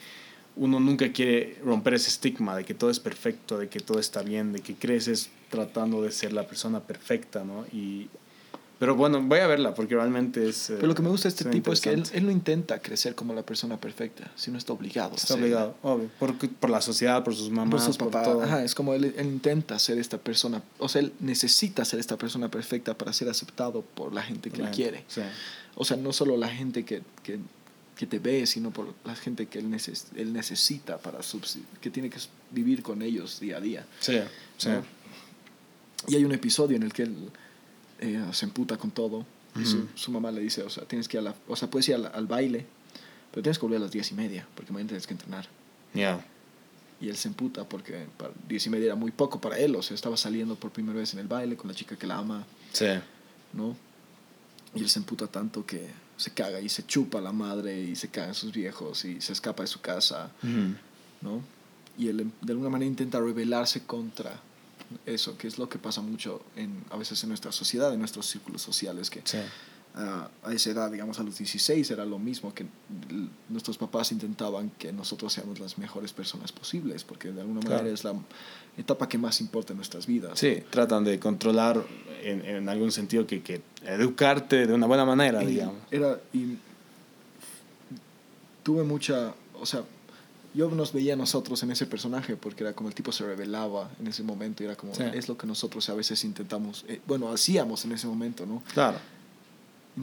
uno 0.57 0.79
nunca 0.81 1.11
quiere 1.13 1.57
romper 1.65 1.95
ese 1.95 2.09
estigma 2.11 2.55
de 2.57 2.65
que 2.65 2.75
todo 2.75 2.91
es 2.91 3.01
perfecto, 3.01 3.57
de 3.59 3.69
que 3.69 3.81
todo 3.81 3.99
está 3.99 4.23
bien, 4.23 4.53
de 4.53 4.61
que 4.61 4.75
creces 4.75 5.31
tratando 5.51 6.03
de 6.03 6.11
ser 6.13 6.33
la 6.35 6.47
persona 6.47 6.81
perfecta, 6.81 7.45
¿no? 7.45 7.65
Y, 7.73 8.09
pero 8.79 8.95
bueno, 8.95 9.21
voy 9.23 9.41
a 9.41 9.47
verla 9.49 9.75
porque 9.75 9.95
realmente 9.95 10.49
es... 10.49 10.67
Pero 10.69 10.87
lo 10.87 10.95
que 10.95 11.03
me 11.03 11.09
gusta 11.09 11.29
de 11.29 11.35
este 11.35 11.45
tipo 11.51 11.73
es 11.73 11.81
que 11.81 11.91
él, 11.91 12.05
él 12.13 12.25
no 12.27 12.31
intenta 12.31 12.81
crecer 12.81 13.15
como 13.15 13.35
la 13.35 13.43
persona 13.43 13.81
perfecta, 13.81 14.31
sino 14.37 14.57
está 14.57 14.73
obligado. 14.73 15.13
a 15.13 15.17
Está 15.17 15.35
hacerlo. 15.35 15.45
obligado, 15.45 15.77
obvio. 15.83 16.11
Por, 16.19 16.37
por 16.51 16.71
la 16.71 16.81
sociedad, 16.81 17.25
por 17.25 17.35
sus 17.35 17.51
mamás, 17.51 17.71
Por 17.73 17.81
sus 17.83 17.97
por 17.99 18.11
papás. 18.11 18.29
todo. 18.29 18.43
Ajá, 18.43 18.63
es 18.65 18.75
como 18.75 18.95
él, 18.95 19.13
él 19.17 19.27
intenta 19.27 19.79
ser 19.79 19.99
esta 19.99 20.19
persona, 20.19 20.63
o 20.79 20.89
sea, 20.89 21.01
él 21.03 21.13
necesita 21.21 21.85
ser 21.85 21.99
esta 22.01 22.17
persona 22.17 22.49
perfecta 22.51 22.97
para 22.97 23.13
ser 23.13 23.29
aceptado 23.29 23.83
por 23.83 24.13
la 24.15 24.23
gente 24.23 24.51
que 24.51 24.59
él 24.61 24.67
Right. 24.67 24.75
quiere. 24.77 25.05
Sí. 25.09 25.23
O 25.75 25.85
sea, 25.85 25.97
no 25.97 26.13
solo 26.13 26.37
la 26.37 26.49
gente 26.49 26.85
que, 26.85 27.03
que, 27.23 27.39
que 27.97 28.07
te 28.07 28.19
ve, 28.21 28.47
sino 28.47 28.71
por 28.71 28.95
la 29.05 29.17
gente 29.17 29.47
que 29.47 29.59
él, 29.59 29.71
neces 29.71 30.07
él 30.15 30.33
necesita 30.33 30.99
para 30.99 31.19
que 31.81 31.91
tiene 31.91 32.11
que 32.11 32.19
vivir 32.53 32.83
con 32.83 33.03
ellos 33.03 33.41
día 33.41 33.57
a 33.57 33.61
día. 33.61 33.87
Sí, 34.01 34.19
sí. 34.57 34.69
¿no? 34.69 34.85
Y 36.07 36.15
hay 36.15 36.25
un 36.25 36.33
episodio 36.33 36.77
en 36.77 36.85
el 36.85 36.93
que 36.93 37.03
él 37.03 37.17
eh, 38.01 38.25
se 38.33 38.47
emputa 38.47 38.77
con 38.77 38.91
todo. 38.91 39.25
Y 39.61 39.65
su, 39.65 39.89
su 39.97 40.13
mamá 40.13 40.31
le 40.31 40.41
dice, 40.41 40.63
o 40.63 40.71
sea, 40.71 40.85
tienes 40.85 41.09
que 41.09 41.17
ir 41.17 41.21
a 41.21 41.23
la, 41.31 41.35
o 41.49 41.57
sea, 41.57 41.69
puedes 41.69 41.89
ir 41.89 41.97
al, 41.97 42.07
al 42.07 42.27
baile, 42.27 42.65
pero 43.33 43.43
tienes 43.43 43.59
que 43.59 43.63
volver 43.67 43.79
a 43.79 43.83
las 43.83 43.91
diez 43.91 44.11
y 44.13 44.15
media, 44.15 44.47
porque 44.55 44.73
mañana 44.73 44.89
tienes 44.89 45.07
que 45.07 45.15
entrenar. 45.15 45.49
Ya. 45.95 46.25
Y 47.01 47.09
él 47.09 47.17
se 47.17 47.29
emputa 47.29 47.65
porque 47.69 48.07
para 48.17 48.33
diez 48.49 48.67
y 48.67 48.71
media 48.71 48.87
era 48.87 48.95
muy 48.95 49.11
poco 49.11 49.41
para 49.41 49.59
él, 49.59 49.75
o 49.75 49.83
sea, 49.83 49.95
estaba 49.95 50.17
saliendo 50.17 50.55
por 50.55 50.71
primera 50.71 50.99
vez 50.99 51.13
en 51.15 51.21
el 51.21 51.27
baile 51.29 51.57
con 51.57 51.69
la 51.69 51.75
chica 51.75 51.97
que 51.97 52.07
la 52.07 52.19
ama, 52.19 52.45
Sí. 52.73 52.87
¿no? 53.53 53.75
Y 54.75 54.81
él 54.81 54.89
se 54.89 54.99
emputa 54.99 55.27
tanto 55.27 55.65
que 55.67 55.89
se 56.17 56.31
caga 56.33 56.61
y 56.61 56.69
se 56.69 56.85
chupa 56.87 57.19
a 57.19 57.23
la 57.23 57.33
madre 57.33 57.81
y 57.81 57.97
se 57.97 58.09
cagan 58.09 58.35
sus 58.35 58.53
viejos 58.53 59.05
y 59.05 59.21
se 59.21 59.33
escapa 59.33 59.63
de 59.63 59.67
su 59.69 59.81
casa. 59.81 60.31
¿no? 61.23 61.43
Y 61.97 62.09
él 62.09 62.31
de 62.43 62.53
alguna 62.53 62.69
manera 62.69 62.87
intenta 62.89 63.19
rebelarse 63.19 63.85
contra 63.85 64.41
eso, 65.07 65.37
que 65.39 65.47
es 65.49 65.59
lo 65.59 65.69
que 65.69 65.79
pasa 65.79 66.01
mucho 66.01 66.43
en, 66.57 66.85
a 66.91 66.97
veces 66.97 67.23
en 67.23 67.29
nuestra 67.31 67.53
sociedad, 67.53 67.93
en 67.93 67.99
nuestros 68.01 68.27
círculos 68.27 68.63
sociales, 68.63 69.11
que 69.11 69.23
Sí. 69.25 69.39
a, 69.95 70.29
a 70.45 70.53
esa 70.53 70.71
edad, 70.71 70.91
digamos 70.91 71.19
a 71.19 71.23
los 71.23 71.39
16, 71.39 71.91
era 71.91 72.05
lo 72.05 72.19
mismo 72.19 72.55
que 72.55 72.67
nuestros 73.49 73.79
papás 73.79 74.13
intentaban 74.13 74.71
que 74.79 74.93
nosotros 74.93 75.33
seamos 75.33 75.59
las 75.61 75.79
mejores 75.79 76.13
personas 76.13 76.53
posibles, 76.53 77.05
porque 77.05 77.33
de 77.33 77.41
alguna 77.41 77.61
manera 77.61 77.81
Claro. 77.81 77.95
es 77.95 78.05
la 78.05 78.15
etapa 78.77 79.09
que 79.09 79.19
más 79.19 79.41
importa 79.41 79.73
en 79.73 79.79
nuestras 79.79 80.07
vidas. 80.07 80.39
Sí, 80.39 80.63
tratan 80.71 81.05
de 81.05 81.19
controlar 81.19 81.85
en, 82.23 82.45
en 82.45 82.69
algún 82.69 82.93
sentido 82.93 83.27
que, 83.27 83.43
que 83.43 83.61
educarte 83.85 84.67
de 84.67 84.73
una 84.75 84.87
buena 84.87 85.05
manera, 85.05 85.43
Y 85.43 85.47
digamos. 85.47 85.75
Era, 85.91 86.21
y 86.33 86.57
tuve 88.63 88.85
mucha, 88.85 89.35
o 89.55 89.67
sea, 89.67 89.83
yo 90.55 90.71
nos 90.71 90.93
veía 90.93 91.13
a 91.15 91.17
nosotros 91.17 91.63
en 91.63 91.71
ese 91.71 91.87
personaje 91.87 92.37
porque 92.37 92.65
era 92.65 92.73
como 92.73 92.89
el 92.89 92.95
tipo 92.95 93.13
se 93.13 93.25
revelaba 93.25 93.91
en 94.01 94.07
ese 94.09 94.23
momento 94.23 94.63
y 94.63 94.67
era 94.67 94.77
como, 94.77 94.95
Sí. 94.95 95.03
es 95.15 95.29
lo 95.29 95.37
que 95.37 95.47
nosotros 95.47 95.89
a 95.89 95.95
veces 95.95 96.25
intentamos, 96.25 96.85
eh, 96.89 97.01
bueno, 97.07 97.31
hacíamos 97.33 97.85
en 97.85 97.93
ese 97.93 98.07
momento, 98.07 98.47
¿no? 98.47 98.63
Claro, 98.73 98.99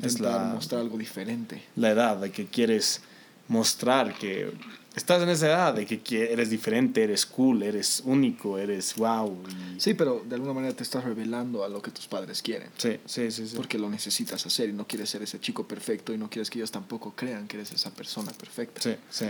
Es 0.02 0.14
Intentar 0.14 0.48
la- 0.48 0.54
mostrar 0.54 0.82
algo 0.82 0.98
diferente. 0.98 1.64
la 1.78 1.92
edad 1.92 2.18
de 2.18 2.32
que 2.32 2.46
quieres 2.48 3.02
mostrar 3.48 4.14
que 4.18 4.52
estás 4.96 5.22
en 5.22 5.30
esa 5.30 5.48
edad 5.48 5.74
de 5.74 5.86
que 5.86 6.34
eres 6.34 6.50
diferente, 6.50 7.04
eres 7.04 7.26
cool, 7.26 7.64
eres 7.64 8.02
único, 8.06 8.58
eres 8.58 8.96
wow. 8.96 9.38
y- 9.76 9.80
Sí, 9.80 9.94
pero 9.94 10.24
de 10.28 10.36
alguna 10.36 10.54
manera 10.54 10.76
te 10.76 10.84
estás 10.84 11.04
revelando 11.04 11.64
a 11.64 11.70
lo 11.70 11.82
que 11.82 11.92
tus 11.92 12.08
padres 12.08 12.42
quieren. 12.42 12.70
sí, 12.78 12.98
sí, 13.06 13.32
sí. 13.32 13.48
sí. 13.48 13.56
Porque 13.56 13.78
lo 13.78 13.90
necesitas 13.90 14.46
hacer 14.46 14.70
y 14.70 14.74
no 14.74 14.86
quieres 14.88 15.10
ser 15.10 15.22
ese 15.22 15.40
chico 15.40 15.68
perfecto 15.68 16.14
y 16.14 16.18
no 16.18 16.30
quieres 16.30 16.50
que 16.50 16.60
ellos 16.60 16.72
tampoco 16.72 17.14
crean 17.16 17.48
que 17.48 17.58
eres 17.58 17.72
esa 17.72 17.92
persona 17.92 18.32
perfecta. 18.34 18.82
Sí, 18.82 18.96
sí. 19.10 19.26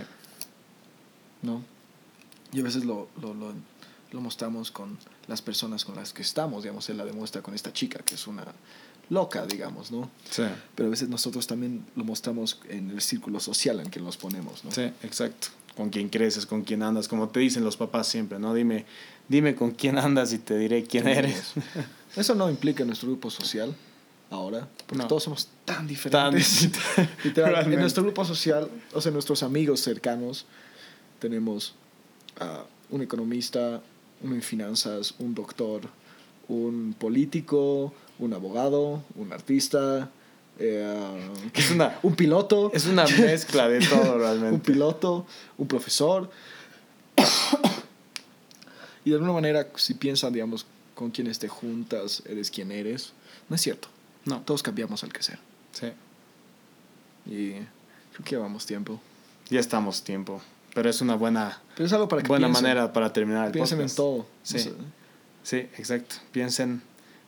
¿No? 1.46 1.62
Y 2.54 2.60
a 2.60 2.64
veces 2.64 2.86
lo, 2.86 3.08
lo, 3.22 3.34
lo, 3.34 3.54
lo 4.12 4.22
mostramos 4.22 4.72
con 4.72 4.98
las 5.28 5.42
personas 5.42 5.84
con 5.86 5.96
las 5.96 6.14
que 6.14 6.22
estamos, 6.22 6.64
digamos, 6.64 6.90
él 6.90 6.98
la 6.98 7.06
demuestra 7.06 7.42
con 7.42 7.54
esta 7.54 7.74
chica, 7.74 8.00
que 8.00 8.16
es 8.16 8.28
una 8.28 8.46
loca, 9.10 9.46
digamos, 9.46 9.92
¿no? 9.92 10.10
Sí, 10.30 10.44
Pero 10.76 10.88
a 10.88 10.90
veces 10.92 11.10
nosotros 11.10 11.46
también 11.48 11.86
lo 11.96 12.04
mostramos 12.04 12.60
en 12.70 12.90
el 12.92 13.02
círculo 13.02 13.40
social 13.40 13.80
en 13.80 13.90
que 13.90 14.00
nos 14.00 14.18
ponemos, 14.18 14.64
¿no? 14.64 14.72
sí, 14.72 14.82
exacto. 15.04 15.50
Con 15.76 15.90
quién 15.90 16.08
creces, 16.08 16.46
con 16.46 16.64
quién 16.64 16.82
andas, 16.84 17.08
como 17.10 17.28
te 17.28 17.42
dicen 17.42 17.64
los 17.66 17.76
papás 17.76 18.08
siempre, 18.08 18.40
¿no? 18.40 18.54
Dime, 18.54 18.86
dime 19.28 19.56
con 19.56 19.72
quién 19.72 19.98
andas 19.98 20.32
y 20.32 20.38
te 20.40 20.58
diré 20.58 20.86
quién 20.86 21.06
eres. 21.08 21.52
Eso 22.16 22.34
no 22.34 22.50
implica 22.50 22.86
nuestro 22.86 23.10
grupo 23.10 23.30
social 23.30 23.76
ahora, 24.32 24.70
porque 24.88 25.04
No. 25.04 25.08
todos 25.10 25.24
somos 25.24 25.50
tan 25.66 25.86
diferentes. 25.86 26.70
Literal, 27.26 27.72
en 27.74 27.80
nuestro 27.80 28.04
grupo 28.04 28.24
social, 28.24 28.70
o 28.94 29.02
sea, 29.02 29.12
nuestros 29.12 29.44
amigos 29.44 29.82
cercanos, 29.82 30.46
tenemos 31.30 31.74
a 32.40 32.64
un 32.92 33.02
economista, 33.02 33.82
uno 34.22 34.36
en 34.36 34.42
finanzas, 34.44 35.16
un 35.18 35.34
doctor, 35.34 35.82
un 36.48 36.96
político, 37.00 37.92
un 38.20 38.34
abogado, 38.34 39.02
un 39.16 39.34
artista, 39.34 40.12
eh, 40.60 41.30
Es 41.54 41.72
una, 41.72 41.98
un 42.04 42.16
piloto, 42.16 42.72
es 42.74 42.86
una 42.86 43.06
mezcla 43.08 43.68
de 43.68 43.80
todo 43.86 44.14
un 44.16 44.20
realmente. 44.20 44.72
piloto, 44.72 45.26
un 45.58 45.68
profesor. 45.68 46.30
y 49.04 49.10
de 49.10 49.16
alguna 49.16 49.34
manera, 49.34 49.68
si 49.76 49.96
piensan, 49.96 50.32
digamos, 50.32 50.66
con 50.94 51.10
quienes 51.12 51.40
te 51.40 51.48
juntas, 51.48 52.22
eres 52.28 52.52
quien 52.52 52.72
eres, 52.72 53.14
no 53.50 53.56
es 53.56 53.62
cierto. 53.62 53.88
No, 54.26 54.42
Todos 54.42 54.62
cambiamos 54.64 55.04
al 55.04 55.12
crecer. 55.12 55.40
sí. 55.74 55.88
Y 57.28 57.54
creo 58.14 58.24
que 58.24 58.36
llevamos 58.36 58.68
tiempo. 58.68 59.02
Ya 59.50 59.60
estamos 59.60 60.04
tiempo. 60.04 60.40
Pero 60.76 60.90
es 60.92 61.02
una 61.02 61.16
buena, 61.16 61.60
Pero 61.76 61.88
es 61.88 61.94
algo 61.94 62.08
para 62.08 62.22
que 62.22 62.28
buena 62.28 62.46
piensen. 62.48 62.64
manera 62.64 62.94
para 62.94 63.12
terminar 63.12 63.48
el 63.48 63.52
Piensen 63.52 63.80
en 63.80 63.86
podcast. 63.86 63.96
todo. 63.98 64.28
Sí. 64.44 64.58
O 64.58 64.60
sea, 64.60 64.72
Sí, 65.44 65.58
exacto. 65.78 66.16
Piensen 66.32 66.82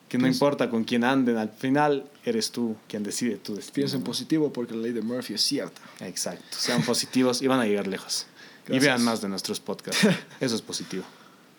que 0.09 0.17
no 0.19 0.27
importa 0.27 0.69
con 0.69 0.83
quién 0.83 1.03
anden, 1.03 1.37
al 1.37 1.49
final 1.49 2.09
eres 2.23 2.51
tú 2.51 2.75
quien 2.87 3.03
decide 3.03 3.37
tu 3.37 3.55
destino. 3.55 3.73
piensen 3.75 4.03
positivo 4.03 4.53
porque 4.53 4.73
la 4.75 4.81
ley 4.83 4.91
de 4.91 5.01
Murphy 5.01 5.33
es 5.33 5.41
cierta. 5.41 5.81
Exacto. 6.01 6.45
Sean 6.51 6.81
positivos 6.83 7.41
y 7.41 7.47
van 7.47 7.59
a 7.61 7.65
llegar 7.65 7.87
lejos. 7.87 8.25
Y 8.69 8.79
vean 8.79 9.03
más 9.03 9.21
de 9.21 9.29
nuestros 9.29 9.59
podcasts. 9.59 10.05
Eso 10.39 10.55
es 10.55 10.61
positivo. 10.61 11.03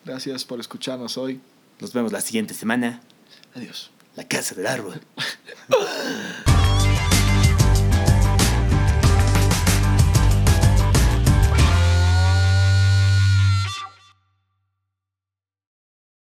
Gracias 0.04 0.44
por 0.44 0.60
escucharnos 0.60 1.16
hoy. 1.18 1.40
Nos 1.80 1.92
vemos 1.92 2.12
la 2.12 2.20
siguiente 2.20 2.54
semana. 2.54 3.00
Adiós. 3.54 3.90
La 4.16 4.24
casa 4.28 4.54
del 4.54 4.66
árbol. 4.66 5.00